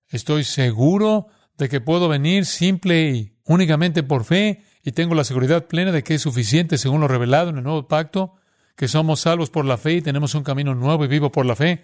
Estoy 0.09 0.45
seguro 0.45 1.29
de 1.57 1.69
que 1.69 1.81
puedo 1.81 2.09
venir 2.09 2.47
simple 2.47 3.11
y 3.11 3.37
únicamente 3.45 4.03
por 4.03 4.25
fe 4.25 4.63
y 4.83 4.93
tengo 4.93 5.15
la 5.15 5.25
seguridad 5.25 5.67
plena 5.67 5.93
de 5.93 6.03
que 6.03 6.15
es 6.15 6.23
suficiente 6.23 6.79
según 6.79 7.01
lo 7.01 7.09
revelado 7.09 7.51
en 7.51 7.59
el 7.59 7.65
nuevo 7.65 7.89
pacto, 7.89 8.35
que 8.77 8.89
somos 8.89 9.21
salvos 9.21 9.51
por 9.51 9.65
la 9.65 9.77
fe 9.77 9.95
y 9.95 10.03
tenemos 10.03 10.35
un 10.35 10.45
camino 10.45 10.75
nuevo 10.75 11.05
y 11.05 11.09
vivo 11.09 11.33
por 11.33 11.45
la 11.45 11.57
fe. 11.57 11.83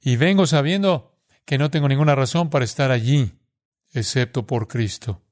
Y 0.00 0.16
vengo 0.16 0.46
sabiendo 0.46 1.14
que 1.44 1.58
no 1.58 1.70
tengo 1.70 1.88
ninguna 1.88 2.14
razón 2.14 2.48
para 2.50 2.64
estar 2.64 2.90
allí, 2.90 3.32
excepto 3.92 4.46
por 4.46 4.66
Cristo, 4.66 5.22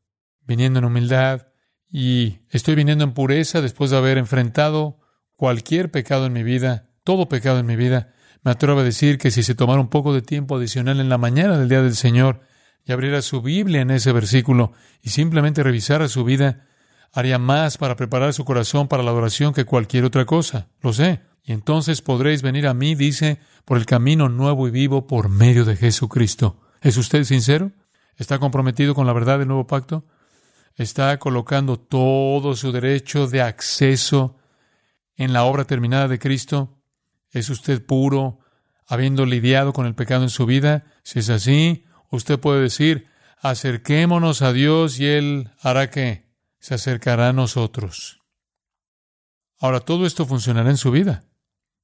viniendo 0.42 0.78
en 0.78 0.84
humildad 0.84 1.48
y 1.90 2.40
estoy 2.50 2.74
viniendo 2.74 3.04
en 3.04 3.14
pureza 3.14 3.62
después 3.62 3.90
de 3.90 3.96
haber 3.96 4.18
enfrentado 4.18 5.00
cualquier 5.34 5.90
pecado 5.90 6.26
en 6.26 6.34
mi 6.34 6.42
vida, 6.42 6.90
todo 7.04 7.28
pecado 7.28 7.58
en 7.58 7.66
mi 7.66 7.76
vida, 7.76 8.12
me 8.42 8.50
atrevo 8.50 8.80
a 8.80 8.84
decir 8.84 9.18
que 9.18 9.30
si 9.30 9.42
se 9.42 9.54
tomara 9.54 9.80
un 9.80 9.88
poco 9.88 10.14
de 10.14 10.22
tiempo 10.22 10.56
adicional 10.56 11.00
en 11.00 11.08
la 11.08 11.18
mañana 11.18 11.58
del 11.58 11.68
día 11.68 11.82
del 11.82 11.96
Señor 11.96 12.40
y 12.84 12.92
abriera 12.92 13.22
su 13.22 13.42
Biblia 13.42 13.80
en 13.82 13.90
ese 13.90 14.12
versículo 14.12 14.72
y 15.02 15.10
simplemente 15.10 15.62
revisara 15.62 16.08
su 16.08 16.24
vida, 16.24 16.66
haría 17.12 17.38
más 17.38 17.78
para 17.78 17.96
preparar 17.96 18.32
su 18.32 18.44
corazón 18.44 18.88
para 18.88 19.02
la 19.02 19.10
adoración 19.10 19.52
que 19.52 19.64
cualquier 19.64 20.04
otra 20.04 20.24
cosa. 20.24 20.68
Lo 20.80 20.92
sé. 20.92 21.20
Y 21.42 21.52
entonces 21.52 22.02
podréis 22.02 22.42
venir 22.42 22.66
a 22.66 22.74
mí, 22.74 22.94
dice, 22.94 23.40
por 23.64 23.78
el 23.78 23.86
camino 23.86 24.28
nuevo 24.28 24.68
y 24.68 24.70
vivo 24.70 25.06
por 25.06 25.28
medio 25.28 25.64
de 25.64 25.76
Jesucristo. 25.76 26.60
¿Es 26.82 26.96
usted 26.96 27.24
sincero? 27.24 27.72
¿Está 28.16 28.38
comprometido 28.38 28.94
con 28.94 29.06
la 29.06 29.12
verdad 29.12 29.38
del 29.38 29.48
nuevo 29.48 29.66
pacto? 29.66 30.04
¿Está 30.76 31.18
colocando 31.18 31.78
todo 31.78 32.54
su 32.54 32.70
derecho 32.70 33.26
de 33.26 33.42
acceso 33.42 34.36
en 35.16 35.32
la 35.32 35.44
obra 35.44 35.64
terminada 35.64 36.06
de 36.06 36.18
Cristo? 36.18 36.77
¿Es 37.30 37.50
usted 37.50 37.84
puro, 37.84 38.40
habiendo 38.86 39.26
lidiado 39.26 39.72
con 39.72 39.86
el 39.86 39.94
pecado 39.94 40.22
en 40.22 40.30
su 40.30 40.46
vida? 40.46 40.86
Si 41.02 41.18
es 41.18 41.30
así, 41.30 41.84
usted 42.10 42.38
puede 42.38 42.62
decir, 42.62 43.06
acerquémonos 43.40 44.42
a 44.42 44.52
Dios 44.52 44.98
y 44.98 45.06
Él 45.06 45.50
hará 45.60 45.90
que 45.90 46.28
se 46.58 46.74
acercará 46.74 47.28
a 47.28 47.32
nosotros. 47.32 48.20
Ahora, 49.58 49.80
todo 49.80 50.06
esto 50.06 50.24
funcionará 50.26 50.70
en 50.70 50.76
su 50.76 50.90
vida. 50.90 51.24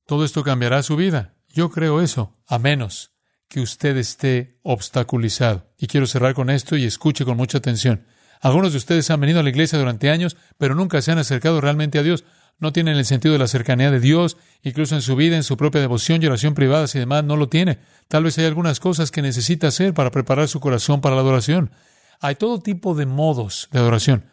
Todo 0.07 0.25
esto 0.25 0.45
cambiará 0.45 0.83
su 0.83 0.97
vida. 0.97 1.35
Yo 1.49 1.71
creo 1.71 2.01
eso, 2.01 2.37
a 2.47 2.59
menos 2.59 3.13
que 3.49 3.61
usted 3.61 3.97
esté 3.97 4.59
obstaculizado. 4.63 5.73
Y 5.79 5.87
quiero 5.87 6.07
cerrar 6.07 6.35
con 6.35 6.51
esto 6.51 6.77
y 6.77 6.85
escuche 6.85 7.25
con 7.25 7.37
mucha 7.37 7.59
atención. 7.59 8.07
Algunos 8.41 8.73
de 8.73 8.79
ustedes 8.79 9.11
han 9.11 9.21
venido 9.21 9.41
a 9.41 9.43
la 9.43 9.51
iglesia 9.51 9.79
durante 9.79 10.11
años, 10.11 10.37
pero 10.59 10.75
nunca 10.75 11.01
se 11.01 11.13
han 11.13 11.19
acercado 11.19 11.61
realmente 11.61 11.99
a 11.99 12.03
Dios. 12.03 12.25
No 12.59 12.73
tienen 12.73 12.97
el 12.97 13.05
sentido 13.05 13.33
de 13.33 13.39
la 13.39 13.49
cercanía 13.49 13.91
de 13.91 14.01
Dios, 14.01 14.37
incluso 14.63 14.95
en 14.95 15.03
su 15.03 15.17
vida, 15.17 15.37
en 15.37 15.43
su 15.43 15.57
propia 15.57 15.81
devoción 15.81 16.23
y 16.23 16.27
oración 16.27 16.55
privada 16.55 16.87
y 16.93 16.99
demás, 16.99 17.25
no 17.25 17.37
lo 17.37 17.49
tiene. 17.49 17.79
Tal 18.09 18.25
vez 18.25 18.39
hay 18.39 18.47
algunas 18.47 18.81
cosas 18.81 19.11
que 19.11 19.23
necesita 19.23 19.69
hacer 19.69 19.93
para 19.95 20.11
preparar 20.11 20.49
su 20.49 20.61
corazón 20.61 21.01
para 21.01 21.15
la 21.15 21.23
adoración. 21.23 21.71
Hay 22.21 22.37
todo 22.37 22.61
tipo 22.61 22.95
de 22.95 23.07
modos 23.07 23.69
de 23.73 23.81
adoración. 23.81 24.27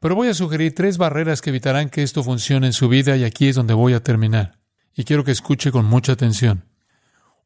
Pero 0.00 0.16
voy 0.16 0.28
a 0.28 0.34
sugerir 0.34 0.74
tres 0.74 0.98
barreras 0.98 1.40
que 1.40 1.50
evitarán 1.50 1.88
que 1.88 2.02
esto 2.02 2.22
funcione 2.22 2.66
en 2.66 2.72
su 2.72 2.88
vida 2.88 3.16
y 3.16 3.24
aquí 3.24 3.48
es 3.48 3.56
donde 3.56 3.72
voy 3.72 3.94
a 3.94 4.02
terminar. 4.02 4.58
Y 4.94 5.04
quiero 5.04 5.24
que 5.24 5.30
escuche 5.30 5.72
con 5.72 5.86
mucha 5.86 6.12
atención. 6.12 6.66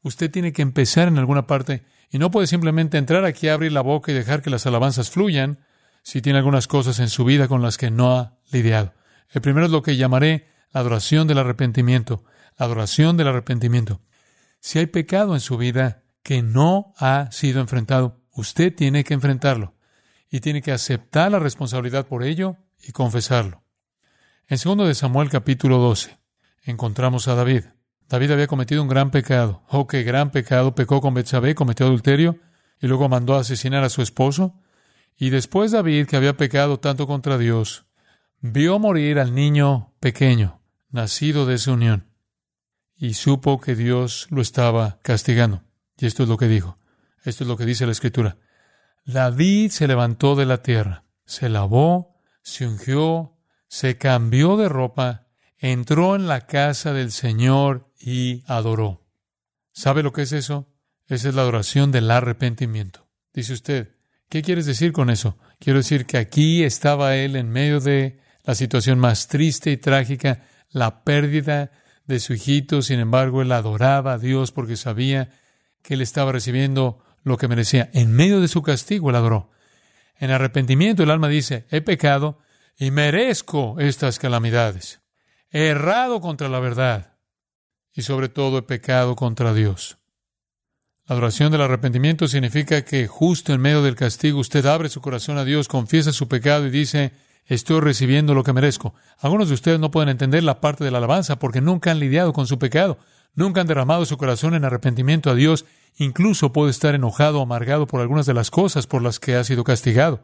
Usted 0.01 0.29
tiene 0.29 0.51
que 0.51 0.61
empezar 0.61 1.07
en 1.07 1.17
alguna 1.17 1.47
parte 1.47 1.83
y 2.11 2.19
no 2.19 2.31
puede 2.31 2.47
simplemente 2.47 2.97
entrar 2.97 3.23
aquí, 3.25 3.47
abrir 3.47 3.71
la 3.71 3.81
boca 3.81 4.11
y 4.11 4.15
dejar 4.15 4.41
que 4.41 4.49
las 4.49 4.65
alabanzas 4.65 5.09
fluyan 5.09 5.59
si 6.03 6.21
tiene 6.21 6.39
algunas 6.39 6.67
cosas 6.67 6.99
en 6.99 7.09
su 7.09 7.23
vida 7.23 7.47
con 7.47 7.61
las 7.61 7.77
que 7.77 7.91
no 7.91 8.17
ha 8.17 8.37
lidiado. 8.51 8.93
El 9.29 9.41
primero 9.41 9.65
es 9.65 9.71
lo 9.71 9.83
que 9.83 9.97
llamaré 9.97 10.47
la 10.71 10.81
adoración 10.81 11.27
del 11.27 11.37
arrepentimiento. 11.37 12.23
La 12.57 12.65
adoración 12.65 13.17
del 13.17 13.27
arrepentimiento. 13.27 14.01
Si 14.59 14.79
hay 14.79 14.87
pecado 14.87 15.33
en 15.33 15.39
su 15.39 15.57
vida 15.57 16.03
que 16.23 16.41
no 16.41 16.93
ha 16.97 17.31
sido 17.31 17.61
enfrentado, 17.61 18.21
usted 18.31 18.75
tiene 18.75 19.03
que 19.03 19.13
enfrentarlo 19.13 19.75
y 20.29 20.41
tiene 20.41 20.61
que 20.61 20.71
aceptar 20.71 21.31
la 21.31 21.39
responsabilidad 21.39 22.05
por 22.05 22.23
ello 22.23 22.57
y 22.83 22.91
confesarlo. 22.91 23.63
En 24.47 24.57
2 24.63 24.87
de 24.87 24.95
Samuel 24.95 25.29
capítulo 25.29 25.77
12 25.77 26.17
encontramos 26.63 27.27
a 27.27 27.35
David. 27.35 27.65
David 28.07 28.31
había 28.31 28.47
cometido 28.47 28.81
un 28.81 28.87
gran 28.87 29.11
pecado. 29.11 29.63
Oh, 29.69 29.87
qué 29.87 30.03
gran 30.03 30.31
pecado. 30.31 30.73
Pecó 30.73 30.99
con 30.99 31.13
Betsabé, 31.13 31.53
cometió 31.53 31.85
adulterio 31.85 32.39
y 32.81 32.87
luego 32.87 33.07
mandó 33.07 33.35
a 33.35 33.41
asesinar 33.41 33.83
a 33.83 33.89
su 33.89 34.01
esposo. 34.01 34.59
Y 35.15 35.29
después 35.29 35.71
David, 35.71 36.07
que 36.07 36.15
había 36.15 36.35
pecado 36.35 36.79
tanto 36.79 37.05
contra 37.05 37.37
Dios, 37.37 37.85
vio 38.41 38.79
morir 38.79 39.19
al 39.19 39.35
niño 39.35 39.93
pequeño, 39.99 40.61
nacido 40.89 41.45
de 41.45 41.55
esa 41.55 41.71
unión, 41.71 42.07
y 42.95 43.13
supo 43.13 43.59
que 43.59 43.75
Dios 43.75 44.27
lo 44.29 44.41
estaba 44.41 44.99
castigando. 45.01 45.63
Y 45.97 46.05
esto 46.05 46.23
es 46.23 46.29
lo 46.29 46.37
que 46.37 46.47
dijo. 46.47 46.77
Esto 47.23 47.43
es 47.43 47.47
lo 47.47 47.57
que 47.57 47.65
dice 47.65 47.85
la 47.85 47.91
Escritura. 47.91 48.37
David 49.05 49.71
se 49.71 49.87
levantó 49.87 50.35
de 50.35 50.45
la 50.45 50.61
tierra, 50.61 51.03
se 51.25 51.49
lavó, 51.49 52.21
se 52.41 52.67
ungió, 52.67 53.37
se 53.67 53.97
cambió 53.97 54.57
de 54.57 54.69
ropa, 54.69 55.27
entró 55.57 56.15
en 56.15 56.27
la 56.27 56.47
casa 56.47 56.93
del 56.93 57.11
Señor 57.11 57.91
y 57.99 58.43
adoró. 58.47 59.05
¿Sabe 59.71 60.03
lo 60.03 60.13
que 60.13 60.23
es 60.23 60.31
eso? 60.31 60.71
Esa 61.07 61.29
es 61.29 61.35
la 61.35 61.41
adoración 61.41 61.91
del 61.91 62.11
arrepentimiento. 62.11 63.07
Dice 63.33 63.53
usted, 63.53 63.95
¿qué 64.29 64.41
quieres 64.41 64.65
decir 64.65 64.91
con 64.91 65.09
eso? 65.09 65.37
Quiero 65.59 65.79
decir 65.79 66.05
que 66.05 66.17
aquí 66.17 66.63
estaba 66.63 67.15
él 67.15 67.35
en 67.35 67.49
medio 67.49 67.79
de 67.79 68.19
la 68.49 68.55
situación 68.55 68.97
más 68.97 69.27
triste 69.27 69.69
y 69.69 69.77
trágica, 69.77 70.41
la 70.71 71.03
pérdida 71.03 71.69
de 72.07 72.19
su 72.19 72.33
hijito, 72.33 72.81
sin 72.81 72.99
embargo, 72.99 73.43
él 73.43 73.51
adoraba 73.51 74.13
a 74.13 74.17
Dios 74.17 74.51
porque 74.51 74.75
sabía 74.75 75.29
que 75.83 75.93
él 75.93 76.01
estaba 76.01 76.31
recibiendo 76.31 76.97
lo 77.21 77.37
que 77.37 77.47
merecía. 77.47 77.91
En 77.93 78.11
medio 78.11 78.41
de 78.41 78.47
su 78.47 78.63
castigo, 78.63 79.11
él 79.11 79.17
adoró. 79.17 79.51
En 80.15 80.31
arrepentimiento, 80.31 81.03
el 81.03 81.11
alma 81.11 81.27
dice, 81.27 81.67
he 81.69 81.81
pecado 81.81 82.39
y 82.75 82.89
merezco 82.89 83.75
estas 83.79 84.17
calamidades. 84.17 84.99
He 85.51 85.67
errado 85.67 86.19
contra 86.19 86.49
la 86.49 86.59
verdad 86.59 87.17
y 87.93 88.01
sobre 88.01 88.29
todo 88.29 88.57
he 88.57 88.63
pecado 88.63 89.15
contra 89.15 89.53
Dios. 89.53 89.99
La 91.05 91.13
adoración 91.13 91.51
del 91.51 91.61
arrepentimiento 91.61 92.27
significa 92.27 92.83
que 92.83 93.05
justo 93.05 93.53
en 93.53 93.61
medio 93.61 93.83
del 93.83 93.93
castigo 93.93 94.39
usted 94.39 94.65
abre 94.65 94.89
su 94.89 95.01
corazón 95.01 95.37
a 95.37 95.45
Dios, 95.45 95.67
confiesa 95.67 96.11
su 96.11 96.27
pecado 96.27 96.65
y 96.65 96.71
dice, 96.71 97.28
estoy 97.45 97.79
recibiendo 97.79 98.33
lo 98.33 98.43
que 98.43 98.53
merezco. 98.53 98.93
Algunos 99.17 99.49
de 99.49 99.55
ustedes 99.55 99.79
no 99.79 99.91
pueden 99.91 100.09
entender 100.09 100.43
la 100.43 100.61
parte 100.61 100.83
de 100.83 100.91
la 100.91 100.99
alabanza 100.99 101.39
porque 101.39 101.61
nunca 101.61 101.91
han 101.91 101.99
lidiado 101.99 102.33
con 102.33 102.47
su 102.47 102.59
pecado, 102.59 102.97
nunca 103.33 103.61
han 103.61 103.67
derramado 103.67 104.05
su 104.05 104.17
corazón 104.17 104.53
en 104.53 104.65
arrepentimiento 104.65 105.29
a 105.29 105.35
Dios, 105.35 105.65
incluso 105.97 106.53
puede 106.53 106.71
estar 106.71 106.95
enojado 106.95 107.39
o 107.39 107.43
amargado 107.43 107.87
por 107.87 108.01
algunas 108.01 108.25
de 108.25 108.33
las 108.33 108.51
cosas 108.51 108.87
por 108.87 109.01
las 109.01 109.19
que 109.19 109.35
ha 109.35 109.43
sido 109.43 109.63
castigado. 109.63 110.23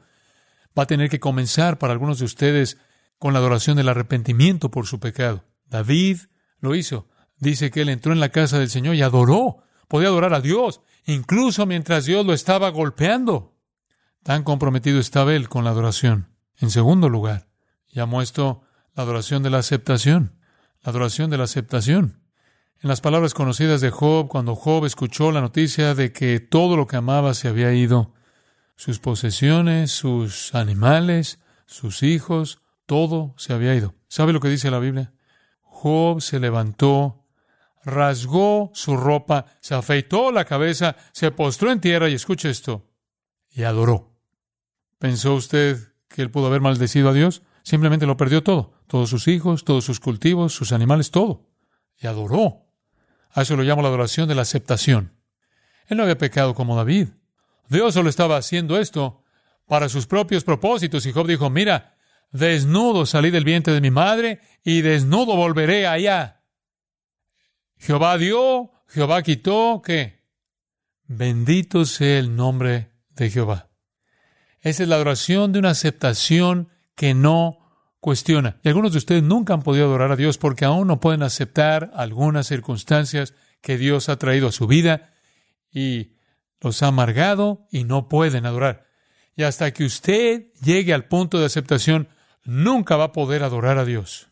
Va 0.77 0.83
a 0.83 0.87
tener 0.87 1.09
que 1.09 1.19
comenzar 1.19 1.77
para 1.77 1.93
algunos 1.93 2.19
de 2.19 2.25
ustedes 2.25 2.77
con 3.17 3.33
la 3.33 3.39
adoración 3.39 3.77
del 3.77 3.89
arrepentimiento 3.89 4.69
por 4.69 4.87
su 4.87 4.99
pecado. 4.99 5.43
David 5.67 6.19
lo 6.59 6.75
hizo. 6.75 7.07
Dice 7.37 7.71
que 7.71 7.81
él 7.81 7.89
entró 7.89 8.11
en 8.11 8.19
la 8.19 8.29
casa 8.29 8.59
del 8.59 8.69
Señor 8.69 8.95
y 8.95 9.01
adoró. 9.01 9.63
Podía 9.87 10.07
adorar 10.07 10.33
a 10.33 10.41
Dios, 10.41 10.81
incluso 11.05 11.65
mientras 11.65 12.05
Dios 12.05 12.25
lo 12.25 12.33
estaba 12.33 12.69
golpeando. 12.69 13.55
Tan 14.23 14.43
comprometido 14.43 14.99
estaba 14.99 15.33
él 15.33 15.49
con 15.49 15.63
la 15.63 15.71
adoración. 15.71 16.34
En 16.57 16.71
segundo 16.71 17.09
lugar, 17.09 17.47
llamó 17.89 18.21
esto 18.21 18.61
la 18.93 19.03
adoración 19.03 19.43
de 19.43 19.49
la 19.49 19.59
aceptación. 19.59 20.39
La 20.81 20.91
adoración 20.91 21.29
de 21.29 21.37
la 21.37 21.43
aceptación. 21.45 22.21
En 22.81 22.89
las 22.89 23.01
palabras 23.01 23.33
conocidas 23.33 23.81
de 23.81 23.89
Job, 23.89 24.27
cuando 24.27 24.55
Job 24.55 24.85
escuchó 24.85 25.31
la 25.31 25.41
noticia 25.41 25.95
de 25.95 26.11
que 26.11 26.39
todo 26.39 26.77
lo 26.77 26.87
que 26.87 26.97
amaba 26.97 27.33
se 27.33 27.47
había 27.47 27.73
ido, 27.73 28.13
sus 28.75 28.99
posesiones, 28.99 29.91
sus 29.91 30.53
animales, 30.53 31.39
sus 31.65 32.03
hijos, 32.03 32.59
todo 32.85 33.33
se 33.37 33.53
había 33.53 33.73
ido. 33.75 33.95
¿Sabe 34.07 34.33
lo 34.33 34.39
que 34.39 34.49
dice 34.49 34.69
la 34.69 34.79
Biblia? 34.79 35.13
Job 35.61 36.21
se 36.21 36.39
levantó, 36.39 37.25
rasgó 37.83 38.71
su 38.73 38.97
ropa, 38.97 39.45
se 39.61 39.75
afeitó 39.75 40.31
la 40.31 40.45
cabeza, 40.45 40.95
se 41.11 41.31
postró 41.31 41.71
en 41.71 41.81
tierra 41.81 42.09
y 42.09 42.13
escuche 42.13 42.49
esto, 42.49 42.87
y 43.49 43.63
adoró. 43.63 44.13
¿Pensó 44.99 45.33
usted 45.33 45.94
que 46.15 46.21
él 46.21 46.31
pudo 46.31 46.47
haber 46.47 46.61
maldecido 46.61 47.09
a 47.09 47.13
Dios? 47.13 47.41
Simplemente 47.63 48.05
lo 48.05 48.17
perdió 48.17 48.41
todo, 48.41 48.73
todos 48.87 49.09
sus 49.09 49.27
hijos, 49.27 49.65
todos 49.65 49.83
sus 49.83 49.99
cultivos, 49.99 50.53
sus 50.53 50.71
animales, 50.71 51.11
todo. 51.11 51.49
Y 51.97 52.07
adoró. 52.07 52.65
A 53.31 53.41
eso 53.41 53.55
lo 53.55 53.63
llamo 53.63 53.81
la 53.81 53.89
adoración 53.89 54.27
de 54.27 54.35
la 54.35 54.43
aceptación. 54.43 55.13
Él 55.87 55.97
no 55.97 56.03
había 56.03 56.17
pecado 56.17 56.55
como 56.55 56.75
David. 56.75 57.09
Dios 57.69 57.93
solo 57.93 58.09
estaba 58.09 58.37
haciendo 58.37 58.79
esto 58.79 59.23
para 59.67 59.89
sus 59.89 60.07
propios 60.07 60.43
propósitos. 60.43 61.05
Y 61.05 61.11
Job 61.11 61.27
dijo, 61.27 61.49
mira, 61.49 61.95
Desnudo 62.31 63.05
salí 63.05 63.31
del 63.31 63.45
vientre 63.45 63.73
de 63.73 63.81
mi 63.81 63.91
madre 63.91 64.41
y 64.63 64.81
desnudo 64.81 65.37
volveré 65.37 65.87
allá. 65.87 66.43
Jehová 67.77 68.17
dio, 68.17 68.71
Jehová 68.87 69.21
quitó, 69.23 69.81
¿qué? 69.83 70.23
Bendito 71.07 71.85
sea 71.85 72.19
el 72.19 72.35
nombre 72.35 72.91
de 73.11 73.29
Jehová. 73.29 73.69
Esa 74.65 74.81
es 74.81 74.89
la 74.89 74.95
adoración 74.95 75.51
de 75.51 75.59
una 75.59 75.69
aceptación 75.69 76.69
que 76.95 77.13
no 77.13 77.59
cuestiona. 77.99 78.57
Y 78.63 78.69
algunos 78.69 78.93
de 78.93 78.97
ustedes 78.97 79.21
nunca 79.21 79.53
han 79.53 79.61
podido 79.61 79.85
adorar 79.85 80.11
a 80.11 80.15
Dios 80.15 80.39
porque 80.39 80.65
aún 80.65 80.87
no 80.87 80.99
pueden 80.99 81.21
aceptar 81.21 81.91
algunas 81.93 82.47
circunstancias 82.47 83.35
que 83.61 83.77
Dios 83.77 84.09
ha 84.09 84.17
traído 84.17 84.47
a 84.47 84.51
su 84.51 84.65
vida 84.65 85.13
y 85.71 86.15
los 86.61 86.81
ha 86.81 86.87
amargado 86.87 87.67
y 87.71 87.83
no 87.83 88.09
pueden 88.09 88.47
adorar. 88.47 88.87
Y 89.35 89.43
hasta 89.43 89.71
que 89.71 89.85
usted 89.85 90.51
llegue 90.63 90.95
al 90.95 91.05
punto 91.05 91.39
de 91.39 91.45
aceptación, 91.45 92.09
nunca 92.43 92.95
va 92.95 93.03
a 93.03 93.11
poder 93.11 93.43
adorar 93.43 93.77
a 93.77 93.85
Dios. 93.85 94.29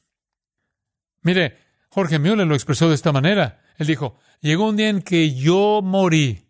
Mire, 1.21 1.59
Jorge 1.89 2.17
Müller 2.17 2.47
lo 2.47 2.55
expresó 2.55 2.89
de 2.89 2.95
esta 2.95 3.11
manera. 3.11 3.61
Él 3.77 3.85
dijo, 3.85 4.17
llegó 4.41 4.67
un 4.67 4.77
día 4.77 4.89
en 4.89 5.03
que 5.03 5.35
yo 5.35 5.81
morí. 5.83 6.49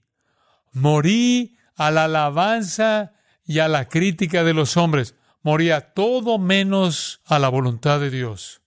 Morí 0.71 1.57
a 1.75 1.91
la 1.91 2.05
alabanza 2.05 3.12
y 3.45 3.59
a 3.59 3.67
la 3.67 3.89
crítica 3.89 4.43
de 4.43 4.53
los 4.53 4.77
hombres. 4.77 5.15
Moría 5.41 5.93
todo 5.93 6.37
menos 6.37 7.21
a 7.25 7.39
la 7.39 7.49
voluntad 7.49 7.99
de 7.99 8.09
Dios. 8.09 8.61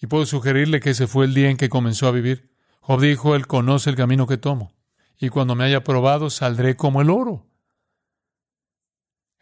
Y 0.00 0.06
puedo 0.06 0.26
sugerirle 0.26 0.80
que 0.80 0.90
ese 0.90 1.06
fue 1.06 1.24
el 1.24 1.34
día 1.34 1.50
en 1.50 1.56
que 1.56 1.68
comenzó 1.68 2.08
a 2.08 2.12
vivir. 2.12 2.50
Job 2.80 3.00
dijo, 3.00 3.34
Él 3.34 3.46
conoce 3.46 3.90
el 3.90 3.96
camino 3.96 4.26
que 4.26 4.36
tomo. 4.36 4.74
Y 5.18 5.28
cuando 5.28 5.54
me 5.54 5.64
haya 5.64 5.84
probado, 5.84 6.28
saldré 6.30 6.76
como 6.76 7.00
el 7.00 7.10
oro. 7.10 7.46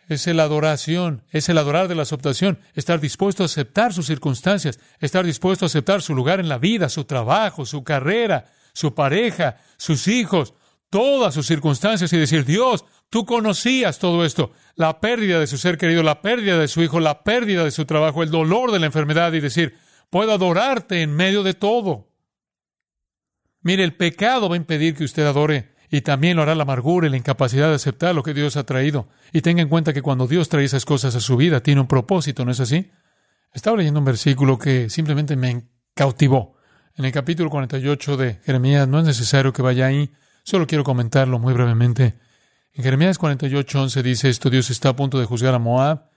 es 0.09 0.27
la 0.27 0.43
adoración, 0.43 1.25
es 1.31 1.49
el 1.49 1.57
adorar 1.59 1.89
de 1.89 1.95
la 1.95 2.03
aceptación, 2.03 2.61
estar 2.75 3.01
dispuesto 3.01 3.43
a 3.43 3.47
aceptar 3.47 3.95
sus 3.95 4.07
circunstancias, 4.07 4.79
estar 5.01 5.25
dispuesto 5.25 5.65
a 5.65 5.67
aceptar 5.67 6.03
su 6.03 6.15
lugar 6.15 6.39
en 6.39 6.49
la 6.49 6.59
vida, 6.59 6.89
su 6.91 7.05
trabajo, 7.05 7.65
su 7.65 7.83
carrera, 7.83 8.53
su 8.75 8.95
pareja, 8.95 9.57
sus 9.79 10.07
hijos, 10.09 10.55
todas 10.91 11.33
sus 11.33 11.47
circunstancias 11.47 12.13
y 12.13 12.19
decir, 12.19 12.45
Dios, 12.45 12.85
tú 13.13 13.27
conocías 13.27 13.99
todo 13.99 14.25
esto, 14.25 14.53
la 14.75 14.99
pérdida 14.99 15.39
de 15.39 15.47
su 15.47 15.59
ser 15.59 15.77
querido, 15.77 16.03
la 16.03 16.23
pérdida 16.23 16.57
de 16.59 16.67
su 16.67 16.83
hijo, 16.83 16.99
la 16.99 17.25
pérdida 17.25 17.63
de 17.63 17.71
su 17.71 17.85
trabajo, 17.85 18.23
el 18.23 18.31
dolor 18.31 18.73
de 18.73 18.79
la 18.79 18.87
enfermedad 18.87 19.35
y 19.35 19.41
decir, 19.41 19.77
puedo 20.09 20.33
adorarte 20.33 21.03
en 21.03 21.15
medio 21.15 21.43
de 21.43 21.53
todo. 21.53 22.09
Mire, 23.61 23.85
el 23.85 23.95
pecado 23.95 24.49
va 24.49 24.55
a 24.55 24.57
impedir 24.57 24.97
que 24.97 25.05
usted 25.05 25.27
adore 25.27 25.75
y 25.91 26.01
también 26.01 26.39
lo 26.39 26.43
hará 26.43 26.55
la 26.55 26.63
amargura 26.63 27.07
y 27.07 27.11
la 27.11 27.19
incapacidad 27.19 27.69
de 27.69 27.75
aceptar 27.75 28.15
lo 28.15 28.23
que 28.23 28.33
Dios 28.33 28.57
ha 28.57 28.65
traído. 28.65 29.11
Y 29.31 29.43
tenga 29.43 29.61
en 29.61 29.69
cuenta 29.69 29.93
que 29.93 30.01
cuando 30.01 30.27
Dios 30.27 30.49
trae 30.49 30.65
esas 30.65 30.87
cosas 30.87 31.15
a 31.15 31.21
su 31.21 31.37
vida, 31.37 31.63
tiene 31.63 31.83
un 31.83 31.89
propósito, 31.89 32.47
¿no 32.47 32.51
es 32.51 32.61
así? 32.61 32.91
Estaba 33.53 33.77
leyendo 33.77 34.01
un 34.01 34.07
versículo 34.07 34.59
que 34.59 34.89
simplemente 34.89 35.37
me 35.37 35.65
cautivó. 35.93 36.57
En 36.97 37.05
el 37.05 37.13
capítulo 37.13 37.51
48 37.51 38.17
de 38.17 38.35
Jeremías, 38.37 38.89
no 38.89 39.01
es 39.01 39.05
necesario 39.05 39.53
que 39.53 39.61
vaya 39.61 39.85
ahí, 39.85 40.11
solo 40.45 40.67
quiero 40.67 40.83
comentarlo 40.83 41.39
muy 41.39 41.53
brevemente. 41.53 42.15
En 42.75 42.85
Jeremías 42.85 43.19
48, 43.19 43.83
11 43.83 44.03
dice 44.03 44.29
esto, 44.29 44.51
Dios 44.51 44.71
está 44.71 44.91
a 44.91 44.97
punto 44.97 45.19
de 45.19 45.27
juzgar 45.27 45.55
a 45.55 45.59
Moab. 45.59 46.11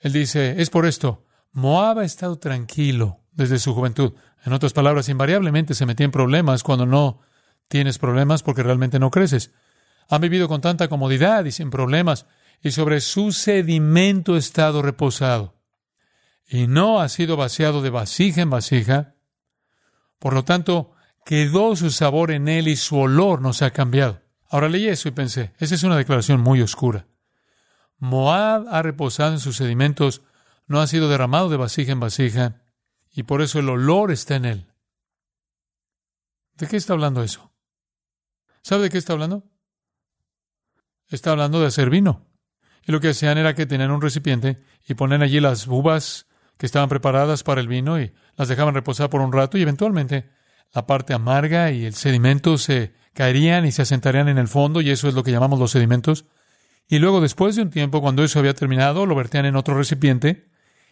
Él 0.00 0.12
dice, 0.12 0.60
es 0.60 0.70
por 0.70 0.86
esto, 0.86 1.26
Moab 1.52 1.98
ha 1.98 2.04
estado 2.04 2.38
tranquilo 2.38 3.20
desde 3.32 3.58
su 3.58 3.74
juventud. 3.74 4.14
En 4.44 4.52
otras 4.52 4.72
palabras, 4.72 5.08
invariablemente 5.08 5.74
se 5.74 5.86
metía 5.86 6.04
en 6.04 6.12
problemas 6.12 6.62
cuando 6.62 6.86
no 6.86 7.20
Tienes 7.68 7.98
problemas 7.98 8.42
porque 8.42 8.62
realmente 8.62 8.98
no 8.98 9.10
creces. 9.10 9.52
Han 10.08 10.20
vivido 10.20 10.48
con 10.48 10.60
tanta 10.60 10.88
comodidad 10.88 11.44
y 11.44 11.52
sin 11.52 11.70
problemas, 11.70 12.26
y 12.62 12.70
sobre 12.70 13.00
su 13.00 13.32
sedimento 13.32 14.36
estado 14.36 14.82
reposado. 14.82 15.60
Y 16.46 16.66
no 16.66 17.00
ha 17.00 17.08
sido 17.08 17.36
vaciado 17.36 17.82
de 17.82 17.90
vasija 17.90 18.42
en 18.42 18.50
vasija. 18.50 19.14
Por 20.18 20.34
lo 20.34 20.44
tanto, 20.44 20.92
quedó 21.24 21.74
su 21.74 21.90
sabor 21.90 22.30
en 22.30 22.48
él 22.48 22.68
y 22.68 22.76
su 22.76 22.98
olor 22.98 23.40
no 23.40 23.52
se 23.52 23.64
ha 23.64 23.70
cambiado. 23.70 24.22
Ahora 24.54 24.68
leí 24.68 24.86
eso 24.86 25.08
y 25.08 25.10
pensé, 25.10 25.52
esa 25.58 25.74
es 25.74 25.82
una 25.82 25.96
declaración 25.96 26.40
muy 26.40 26.62
oscura. 26.62 27.08
Moab 27.98 28.68
ha 28.70 28.82
reposado 28.82 29.32
en 29.32 29.40
sus 29.40 29.56
sedimentos, 29.56 30.22
no 30.68 30.80
ha 30.80 30.86
sido 30.86 31.08
derramado 31.08 31.48
de 31.48 31.56
vasija 31.56 31.90
en 31.90 31.98
vasija, 31.98 32.62
y 33.10 33.24
por 33.24 33.42
eso 33.42 33.58
el 33.58 33.68
olor 33.68 34.12
está 34.12 34.36
en 34.36 34.44
él. 34.44 34.72
¿De 36.56 36.68
qué 36.68 36.76
está 36.76 36.92
hablando 36.92 37.24
eso? 37.24 37.52
¿Sabe 38.62 38.84
de 38.84 38.90
qué 38.90 38.98
está 38.98 39.14
hablando? 39.14 39.42
Está 41.08 41.32
hablando 41.32 41.58
de 41.60 41.66
hacer 41.66 41.90
vino. 41.90 42.24
Y 42.86 42.92
lo 42.92 43.00
que 43.00 43.08
hacían 43.08 43.38
era 43.38 43.56
que 43.56 43.66
tenían 43.66 43.90
un 43.90 44.02
recipiente 44.02 44.62
y 44.86 44.94
ponían 44.94 45.22
allí 45.22 45.40
las 45.40 45.66
uvas 45.66 46.28
que 46.58 46.66
estaban 46.66 46.88
preparadas 46.88 47.42
para 47.42 47.60
el 47.60 47.66
vino 47.66 48.00
y 48.00 48.14
las 48.36 48.46
dejaban 48.46 48.74
reposar 48.74 49.10
por 49.10 49.20
un 49.20 49.32
rato 49.32 49.58
y 49.58 49.62
eventualmente 49.62 50.30
la 50.72 50.86
parte 50.86 51.12
amarga 51.12 51.72
y 51.72 51.86
el 51.86 51.94
sedimento 51.94 52.56
se 52.56 52.94
caerían 53.14 53.64
y 53.64 53.72
se 53.72 53.82
asentarían 53.82 54.28
en 54.28 54.38
el 54.38 54.48
fondo 54.48 54.80
y 54.80 54.90
eso 54.90 55.08
es 55.08 55.14
lo 55.14 55.22
que 55.22 55.30
llamamos 55.30 55.58
los 55.58 55.70
sedimentos. 55.70 56.26
Y 56.88 56.98
luego 56.98 57.20
después 57.20 57.56
de 57.56 57.62
un 57.62 57.70
tiempo, 57.70 58.02
cuando 58.02 58.22
eso 58.22 58.38
había 58.38 58.54
terminado, 58.54 59.06
lo 59.06 59.14
vertían 59.14 59.46
en 59.46 59.56
otro 59.56 59.76
recipiente 59.76 60.48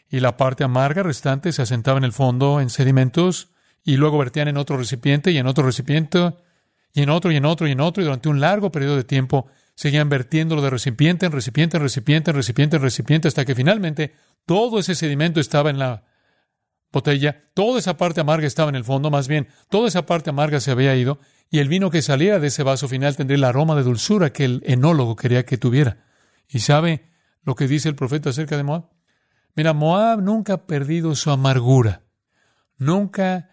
y 0.08 0.20
la 0.20 0.36
parte 0.36 0.64
amarga 0.64 1.02
restante 1.02 1.52
se 1.52 1.62
asentaba 1.62 1.98
en 1.98 2.04
el 2.04 2.12
fondo 2.12 2.60
en 2.60 2.70
sedimentos 2.70 3.50
y 3.84 3.96
luego 3.96 4.18
vertían 4.18 4.48
en 4.48 4.56
otro 4.56 4.76
recipiente 4.76 5.30
y 5.32 5.38
en 5.38 5.46
otro 5.46 5.64
recipiente 5.64 6.34
y 6.94 7.02
en 7.02 7.10
otro 7.10 7.32
y 7.32 7.36
en 7.36 7.44
otro 7.44 7.66
y 7.66 7.72
en 7.72 7.80
otro, 7.80 8.02
y 8.02 8.04
durante 8.04 8.28
un 8.28 8.40
largo 8.40 8.70
periodo 8.70 8.96
de 8.96 9.04
tiempo 9.04 9.46
seguían 9.74 10.08
vertiéndolo 10.08 10.60
de 10.60 10.70
recipiente 10.70 11.26
en 11.26 11.32
recipiente, 11.32 11.78
en 11.78 11.82
recipiente, 11.82 12.30
en 12.30 12.36
recipiente, 12.36 12.76
en 12.76 12.82
recipiente, 12.82 13.28
hasta 13.28 13.44
que 13.44 13.54
finalmente 13.54 14.14
todo 14.44 14.78
ese 14.78 14.94
sedimento 14.94 15.40
estaba 15.40 15.70
en 15.70 15.78
la 15.78 16.04
botella, 16.92 17.50
toda 17.54 17.78
esa 17.78 17.96
parte 17.96 18.20
amarga 18.20 18.46
estaba 18.46 18.68
en 18.68 18.76
el 18.76 18.84
fondo, 18.84 19.10
más 19.10 19.26
bien, 19.26 19.48
toda 19.70 19.88
esa 19.88 20.06
parte 20.06 20.30
amarga 20.30 20.60
se 20.60 20.70
había 20.70 20.94
ido, 20.94 21.18
y 21.50 21.58
el 21.58 21.68
vino 21.68 21.90
que 21.90 22.02
saliera 22.02 22.38
de 22.38 22.48
ese 22.48 22.62
vaso 22.62 22.88
final 22.88 23.16
tendría 23.16 23.36
el 23.36 23.44
aroma 23.44 23.74
de 23.74 23.82
dulzura 23.82 24.32
que 24.32 24.44
el 24.44 24.62
enólogo 24.66 25.16
quería 25.16 25.44
que 25.44 25.58
tuviera. 25.58 26.04
¿Y 26.48 26.60
sabe 26.60 27.10
lo 27.42 27.54
que 27.54 27.66
dice 27.66 27.88
el 27.88 27.94
profeta 27.94 28.30
acerca 28.30 28.56
de 28.56 28.62
Moab? 28.62 28.90
Mira, 29.54 29.72
Moab 29.72 30.22
nunca 30.22 30.54
ha 30.54 30.66
perdido 30.66 31.14
su 31.14 31.30
amargura, 31.30 32.02
nunca 32.76 33.50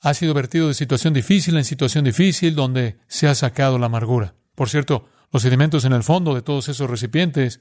ha 0.00 0.14
sido 0.14 0.34
vertido 0.34 0.68
de 0.68 0.74
situación 0.74 1.14
difícil 1.14 1.56
en 1.56 1.64
situación 1.64 2.04
difícil 2.04 2.54
donde 2.54 2.98
se 3.06 3.28
ha 3.28 3.34
sacado 3.34 3.78
la 3.78 3.86
amargura. 3.86 4.34
Por 4.54 4.68
cierto, 4.68 5.08
los 5.30 5.42
sedimentos 5.42 5.84
en 5.84 5.92
el 5.92 6.02
fondo 6.02 6.34
de 6.34 6.42
todos 6.42 6.68
esos 6.68 6.90
recipientes 6.90 7.60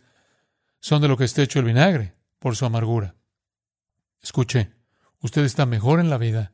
son 0.80 1.02
de 1.02 1.08
lo 1.08 1.18
que 1.18 1.26
está 1.26 1.44
hecho 1.44 1.60
el 1.60 1.66
vinagre, 1.66 2.16
por 2.40 2.56
su 2.56 2.66
amargura. 2.66 3.16
Escuche, 4.22 4.72
usted 5.22 5.44
está 5.44 5.66
mejor 5.66 6.00
en 6.00 6.10
la 6.10 6.18
vida. 6.18 6.54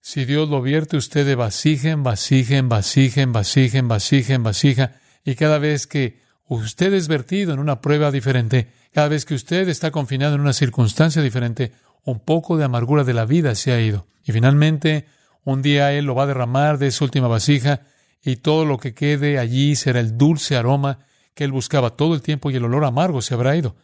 Si 0.00 0.24
Dios 0.24 0.48
lo 0.48 0.62
vierte 0.62 0.96
usted 0.96 1.26
de 1.26 1.34
vasija 1.34 1.90
en 1.90 2.02
vasija, 2.02 2.56
en 2.56 2.68
vasija, 2.68 3.20
en 3.20 3.32
vasija, 3.32 3.78
en 3.78 3.88
vasija, 3.88 4.34
en 4.34 4.42
vasija, 4.42 4.92
y 5.24 5.34
cada 5.34 5.58
vez 5.58 5.86
que 5.86 6.20
usted 6.46 6.92
es 6.94 7.06
vertido 7.06 7.52
en 7.52 7.58
una 7.58 7.80
prueba 7.80 8.10
diferente, 8.10 8.68
cada 8.92 9.08
vez 9.08 9.24
que 9.24 9.34
usted 9.34 9.68
está 9.68 9.90
confinado 9.90 10.34
en 10.34 10.40
una 10.40 10.52
circunstancia 10.52 11.22
diferente, 11.22 11.72
un 12.04 12.20
poco 12.20 12.56
de 12.56 12.64
amargura 12.64 13.04
de 13.04 13.14
la 13.14 13.26
vida 13.26 13.54
se 13.54 13.72
ha 13.72 13.80
ido. 13.80 14.06
Y 14.24 14.32
finalmente, 14.32 15.06
un 15.44 15.62
día 15.62 15.92
Él 15.92 16.06
lo 16.06 16.14
va 16.14 16.24
a 16.24 16.28
derramar 16.28 16.78
de 16.78 16.88
esa 16.88 17.04
última 17.04 17.28
vasija 17.28 17.82
y 18.22 18.36
todo 18.36 18.64
lo 18.64 18.78
que 18.78 18.94
quede 18.94 19.38
allí 19.38 19.76
será 19.76 20.00
el 20.00 20.16
dulce 20.16 20.56
aroma 20.56 21.00
que 21.34 21.44
Él 21.44 21.52
buscaba 21.52 21.90
todo 21.90 22.14
el 22.14 22.22
tiempo 22.22 22.50
y 22.50 22.56
el 22.56 22.64
olor 22.64 22.84
amargo 22.84 23.22
se 23.22 23.34
habrá 23.34 23.54
ido. 23.54 23.76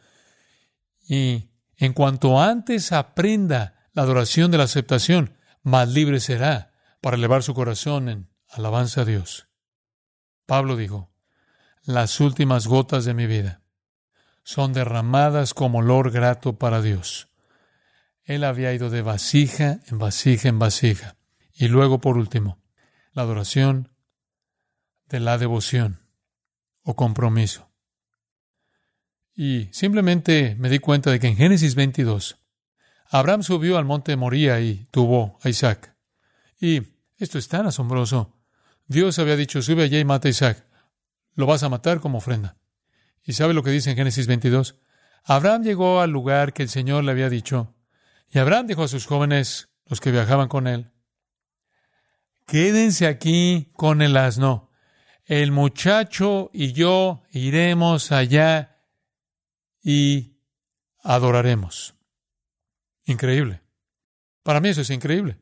Y 1.08 1.50
en 1.76 1.92
cuanto 1.92 2.40
antes 2.40 2.90
aprenda 2.92 3.75
la 3.96 4.02
adoración 4.02 4.50
de 4.50 4.58
la 4.58 4.64
aceptación, 4.64 5.38
más 5.62 5.88
libre 5.88 6.20
será 6.20 6.70
para 7.00 7.16
elevar 7.16 7.42
su 7.42 7.54
corazón 7.54 8.10
en 8.10 8.28
alabanza 8.50 9.00
a 9.00 9.04
Dios. 9.06 9.48
Pablo 10.44 10.76
dijo, 10.76 11.10
las 11.82 12.20
últimas 12.20 12.66
gotas 12.66 13.06
de 13.06 13.14
mi 13.14 13.26
vida 13.26 13.62
son 14.42 14.74
derramadas 14.74 15.54
como 15.54 15.78
olor 15.78 16.10
grato 16.10 16.58
para 16.58 16.82
Dios. 16.82 17.30
Él 18.22 18.44
había 18.44 18.74
ido 18.74 18.90
de 18.90 19.00
vasija 19.00 19.80
en 19.86 19.98
vasija 19.98 20.50
en 20.50 20.58
vasija. 20.58 21.16
Y 21.54 21.68
luego, 21.68 21.98
por 21.98 22.18
último, 22.18 22.62
la 23.12 23.22
adoración 23.22 23.88
de 25.08 25.20
la 25.20 25.38
devoción 25.38 26.02
o 26.82 26.96
compromiso. 26.96 27.72
Y 29.34 29.70
simplemente 29.72 30.54
me 30.58 30.68
di 30.68 30.80
cuenta 30.80 31.10
de 31.10 31.18
que 31.18 31.28
en 31.28 31.36
Génesis 31.36 31.74
22, 31.74 32.38
Abraham 33.10 33.42
subió 33.42 33.78
al 33.78 33.84
monte 33.84 34.16
Moría 34.16 34.60
y 34.60 34.86
tuvo 34.90 35.38
a 35.42 35.48
Isaac. 35.48 35.96
Y 36.60 36.82
esto 37.18 37.38
es 37.38 37.48
tan 37.48 37.66
asombroso. 37.66 38.38
Dios 38.86 39.18
había 39.18 39.36
dicho, 39.36 39.62
sube 39.62 39.84
allá 39.84 39.98
y 39.98 40.04
mata 40.04 40.28
a 40.28 40.30
Isaac. 40.30 40.66
Lo 41.34 41.46
vas 41.46 41.62
a 41.62 41.68
matar 41.68 42.00
como 42.00 42.18
ofrenda. 42.18 42.56
¿Y 43.24 43.32
sabe 43.32 43.54
lo 43.54 43.62
que 43.62 43.70
dice 43.70 43.90
en 43.90 43.96
Génesis 43.96 44.26
22? 44.26 44.80
Abraham 45.24 45.64
llegó 45.64 46.00
al 46.00 46.10
lugar 46.10 46.52
que 46.52 46.62
el 46.62 46.68
Señor 46.68 47.02
le 47.02 47.10
había 47.10 47.28
dicho, 47.28 47.74
y 48.30 48.38
Abraham 48.38 48.68
dijo 48.68 48.84
a 48.84 48.88
sus 48.88 49.06
jóvenes, 49.06 49.68
los 49.86 50.00
que 50.00 50.12
viajaban 50.12 50.48
con 50.48 50.68
él, 50.68 50.92
quédense 52.46 53.06
aquí 53.06 53.72
con 53.74 54.02
el 54.02 54.16
asno. 54.16 54.70
El 55.24 55.50
muchacho 55.50 56.50
y 56.52 56.72
yo 56.72 57.24
iremos 57.32 58.12
allá 58.12 58.78
y 59.82 60.38
adoraremos. 61.02 61.95
Increíble. 63.06 63.62
Para 64.42 64.60
mí 64.60 64.68
eso 64.68 64.82
es 64.82 64.90
increíble. 64.90 65.38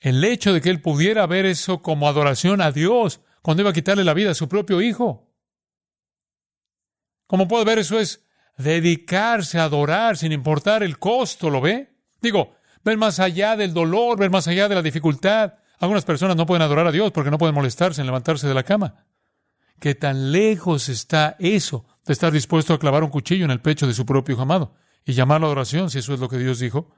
El 0.00 0.22
hecho 0.24 0.52
de 0.52 0.60
que 0.60 0.70
él 0.70 0.80
pudiera 0.80 1.26
ver 1.26 1.44
eso 1.44 1.82
como 1.82 2.08
adoración 2.08 2.60
a 2.60 2.72
Dios 2.72 3.20
cuando 3.42 3.62
iba 3.62 3.70
a 3.70 3.74
quitarle 3.74 4.04
la 4.04 4.14
vida 4.14 4.30
a 4.30 4.34
su 4.34 4.48
propio 4.48 4.80
hijo. 4.80 5.28
Como 7.26 7.48
puede 7.48 7.64
ver, 7.64 7.80
eso 7.80 7.98
es 7.98 8.24
dedicarse 8.56 9.58
a 9.58 9.64
adorar 9.64 10.16
sin 10.16 10.32
importar 10.32 10.82
el 10.82 10.98
costo, 10.98 11.50
¿lo 11.50 11.60
ve? 11.60 11.96
Digo, 12.22 12.54
ver 12.84 12.96
más 12.96 13.18
allá 13.18 13.56
del 13.56 13.74
dolor, 13.74 14.18
ver 14.18 14.30
más 14.30 14.46
allá 14.46 14.68
de 14.68 14.76
la 14.76 14.82
dificultad. 14.82 15.54
Algunas 15.80 16.04
personas 16.04 16.36
no 16.36 16.46
pueden 16.46 16.62
adorar 16.62 16.86
a 16.86 16.92
Dios 16.92 17.10
porque 17.10 17.30
no 17.30 17.38
pueden 17.38 17.54
molestarse 17.54 18.00
en 18.00 18.06
levantarse 18.06 18.46
de 18.46 18.54
la 18.54 18.62
cama. 18.62 19.04
¿Qué 19.80 19.94
tan 19.94 20.32
lejos 20.32 20.88
está 20.88 21.36
eso 21.38 21.86
de 22.06 22.12
estar 22.12 22.32
dispuesto 22.32 22.72
a 22.72 22.78
clavar 22.78 23.02
un 23.02 23.10
cuchillo 23.10 23.44
en 23.44 23.50
el 23.50 23.60
pecho 23.60 23.86
de 23.86 23.94
su 23.94 24.06
propio 24.06 24.40
amado 24.40 24.74
y 25.04 25.12
llamarlo 25.12 25.46
adoración 25.46 25.90
si 25.90 25.98
eso 25.98 26.14
es 26.14 26.20
lo 26.20 26.28
que 26.28 26.38
Dios 26.38 26.58
dijo? 26.58 26.94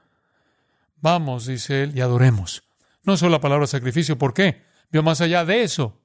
Vamos, 0.97 1.45
dice 1.45 1.83
él, 1.83 1.97
y 1.97 2.01
adoremos. 2.01 2.63
No 3.03 3.17
solo 3.17 3.31
la 3.31 3.41
palabra 3.41 3.67
sacrificio, 3.67 4.17
¿por 4.17 4.33
qué? 4.33 4.63
Vio 4.91 5.03
más 5.03 5.21
allá 5.21 5.45
de 5.45 5.63
eso. 5.63 5.99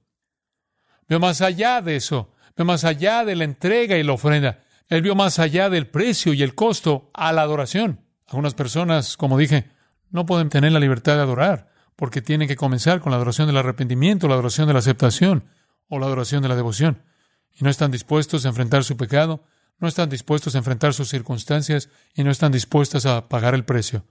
Vio 1.08 1.20
más 1.20 1.40
allá 1.40 1.82
de 1.82 1.96
eso. 1.96 2.32
Vio 2.56 2.64
más 2.64 2.84
allá 2.84 3.24
de 3.24 3.36
la 3.36 3.44
entrega 3.44 3.96
y 3.96 4.02
la 4.02 4.12
ofrenda. 4.12 4.60
Él 4.88 5.02
vio 5.02 5.14
más 5.14 5.38
allá 5.38 5.68
del 5.68 5.88
precio 5.88 6.32
y 6.32 6.42
el 6.42 6.54
costo 6.54 7.10
a 7.12 7.32
la 7.32 7.42
adoración. 7.42 8.00
Algunas 8.28 8.54
personas, 8.54 9.16
como 9.16 9.36
dije, 9.36 9.70
no 10.10 10.26
pueden 10.26 10.48
tener 10.48 10.72
la 10.72 10.80
libertad 10.80 11.16
de 11.16 11.22
adorar 11.22 11.68
porque 11.96 12.22
tienen 12.22 12.46
que 12.46 12.56
comenzar 12.56 13.00
con 13.00 13.10
la 13.10 13.16
adoración 13.16 13.46
del 13.46 13.56
arrepentimiento, 13.56 14.28
la 14.28 14.34
adoración 14.34 14.66
de 14.66 14.74
la 14.74 14.78
aceptación 14.80 15.44
o 15.88 15.98
la 15.98 16.06
adoración 16.06 16.42
de 16.42 16.48
la 16.48 16.56
devoción. 16.56 17.02
y 17.58 17.64
no 17.64 17.70
están 17.70 17.90
dispuestos 17.90 18.44
a 18.44 18.48
enfrentar 18.48 18.84
su 18.84 18.98
pecado, 18.98 19.42
no 19.78 19.88
están 19.88 20.08
dispuestos 20.08 20.54
a 20.54 20.58
enfrentar 20.58 20.94
sus 20.94 21.08
circunstancias 21.08 21.90
y 22.14 22.24
no 22.24 22.30
están 22.30 22.52
dispuestas 22.52 23.06
a 23.06 23.28
pagar 23.28 23.54
el 23.54 23.64
precio. 23.64 24.04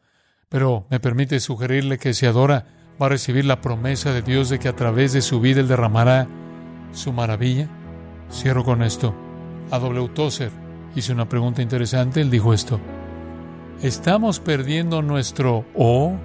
Pero 0.50 0.86
me 0.90 1.00
permite 1.00 1.40
sugerirle 1.40 1.98
que 1.98 2.14
si 2.14 2.26
adora, 2.26 2.68
va 3.02 3.08
a 3.08 3.10
recibir 3.10 3.46
la 3.46 3.62
promesa 3.62 4.14
de 4.14 4.22
Dios 4.22 4.50
de 4.50 4.60
que 4.60 4.68
a 4.68 4.76
través 4.76 5.14
de 5.14 5.22
su 5.22 5.40
vida 5.40 5.62
Él 5.62 5.68
derramará 5.68 6.28
su 6.94 7.12
maravilla. 7.12 7.70
Cierro 8.32 8.64
con 8.64 8.84
esto. 8.84 9.16
A 9.72 9.80
W. 9.80 10.10
Tozer 10.10 10.52
hice 10.96 11.12
una 11.12 11.28
pregunta 11.28 11.62
interesante. 11.62 12.22
Él 12.22 12.30
dijo 12.30 12.54
esto. 12.54 12.80
¿Estamos 13.82 14.40
perdiendo 14.40 15.02
nuestro 15.02 15.66
O? 15.76 16.16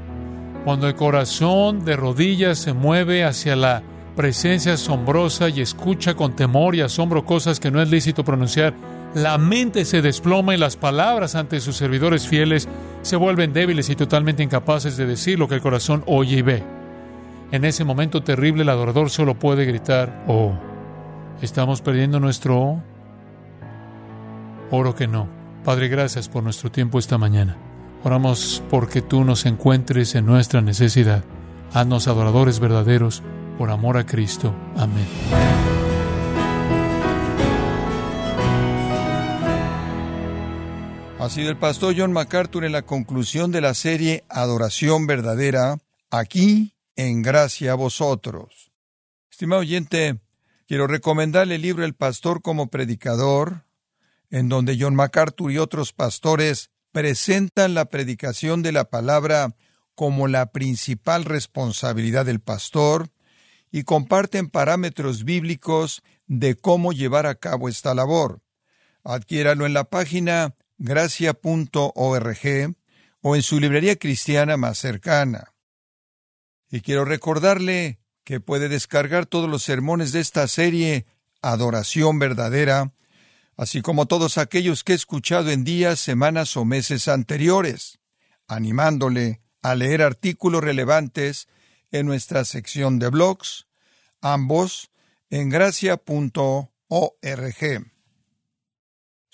Cuando 0.64 0.86
el 0.86 0.94
corazón 0.94 1.84
de 1.84 1.96
rodillas 1.96 2.58
se 2.58 2.74
mueve 2.74 3.24
hacia 3.24 3.56
la 3.56 3.82
presencia 4.14 4.74
asombrosa 4.74 5.48
y 5.48 5.62
escucha 5.62 6.14
con 6.14 6.36
temor 6.36 6.74
y 6.74 6.82
asombro 6.82 7.24
cosas 7.24 7.58
que 7.58 7.70
no 7.70 7.80
es 7.80 7.90
lícito 7.90 8.24
pronunciar, 8.24 8.74
la 9.14 9.38
mente 9.38 9.84
se 9.84 10.02
desploma 10.02 10.54
y 10.54 10.58
las 10.58 10.76
palabras 10.76 11.34
ante 11.34 11.60
sus 11.60 11.76
servidores 11.76 12.28
fieles 12.28 12.68
se 13.02 13.16
vuelven 13.16 13.52
débiles 13.52 13.90
y 13.90 13.96
totalmente 13.96 14.42
incapaces 14.42 14.96
de 14.96 15.06
decir 15.06 15.38
lo 15.38 15.48
que 15.48 15.56
el 15.56 15.60
corazón 15.60 16.04
oye 16.06 16.38
y 16.38 16.42
ve. 16.42 16.62
En 17.50 17.64
ese 17.64 17.84
momento 17.84 18.22
terrible 18.22 18.62
el 18.62 18.68
adorador 18.68 19.10
solo 19.10 19.34
puede 19.34 19.64
gritar, 19.64 20.24
oh, 20.28 20.52
¿estamos 21.42 21.82
perdiendo 21.82 22.20
nuestro? 22.20 22.82
Oro 24.70 24.94
que 24.94 25.08
no. 25.08 25.26
Padre, 25.64 25.88
gracias 25.88 26.28
por 26.28 26.44
nuestro 26.44 26.70
tiempo 26.70 26.98
esta 26.98 27.18
mañana. 27.18 27.56
Oramos 28.04 28.62
porque 28.70 29.02
tú 29.02 29.24
nos 29.24 29.44
encuentres 29.44 30.14
en 30.14 30.26
nuestra 30.26 30.60
necesidad. 30.60 31.24
Haznos 31.72 32.08
adoradores 32.08 32.60
verdaderos 32.60 33.22
por 33.58 33.70
amor 33.70 33.98
a 33.98 34.06
Cristo. 34.06 34.54
Amén. 34.76 35.06
Ha 41.20 41.28
sido 41.28 41.50
el 41.50 41.58
pastor 41.58 41.94
John 41.94 42.14
MacArthur 42.14 42.64
en 42.64 42.72
la 42.72 42.80
conclusión 42.80 43.52
de 43.52 43.60
la 43.60 43.74
serie 43.74 44.24
Adoración 44.30 45.06
Verdadera, 45.06 45.76
aquí 46.10 46.72
en 46.96 47.20
Gracia 47.20 47.72
a 47.72 47.74
Vosotros. 47.74 48.72
Estimado 49.30 49.60
oyente, 49.60 50.18
quiero 50.66 50.86
recomendarle 50.86 51.56
el 51.56 51.62
libro 51.62 51.84
El 51.84 51.92
Pastor 51.92 52.40
como 52.40 52.68
Predicador, 52.68 53.66
en 54.30 54.48
donde 54.48 54.78
John 54.80 54.94
MacArthur 54.94 55.52
y 55.52 55.58
otros 55.58 55.92
pastores 55.92 56.70
presentan 56.90 57.74
la 57.74 57.84
predicación 57.84 58.62
de 58.62 58.72
la 58.72 58.84
palabra 58.84 59.54
como 59.94 60.26
la 60.26 60.52
principal 60.52 61.26
responsabilidad 61.26 62.24
del 62.24 62.40
pastor 62.40 63.10
y 63.70 63.82
comparten 63.82 64.48
parámetros 64.48 65.24
bíblicos 65.24 66.02
de 66.26 66.54
cómo 66.54 66.94
llevar 66.94 67.26
a 67.26 67.34
cabo 67.34 67.68
esta 67.68 67.94
labor. 67.94 68.40
Adquiéralo 69.04 69.66
en 69.66 69.74
la 69.74 69.84
página 69.84 70.54
gracia.org 70.80 72.74
o 73.20 73.36
en 73.36 73.42
su 73.42 73.60
librería 73.60 73.96
cristiana 73.96 74.56
más 74.56 74.78
cercana. 74.78 75.52
Y 76.70 76.80
quiero 76.80 77.04
recordarle 77.04 78.00
que 78.24 78.40
puede 78.40 78.68
descargar 78.68 79.26
todos 79.26 79.48
los 79.48 79.62
sermones 79.62 80.12
de 80.12 80.20
esta 80.20 80.48
serie 80.48 81.06
Adoración 81.42 82.18
Verdadera, 82.18 82.94
así 83.56 83.82
como 83.82 84.06
todos 84.06 84.38
aquellos 84.38 84.82
que 84.82 84.92
he 84.92 84.96
escuchado 84.96 85.50
en 85.50 85.64
días, 85.64 86.00
semanas 86.00 86.56
o 86.56 86.64
meses 86.64 87.08
anteriores, 87.08 87.98
animándole 88.48 89.42
a 89.62 89.74
leer 89.74 90.00
artículos 90.00 90.64
relevantes 90.64 91.46
en 91.90 92.06
nuestra 92.06 92.46
sección 92.46 92.98
de 92.98 93.08
blogs, 93.10 93.66
ambos 94.22 94.90
en 95.28 95.50
gracia.org. 95.50 96.70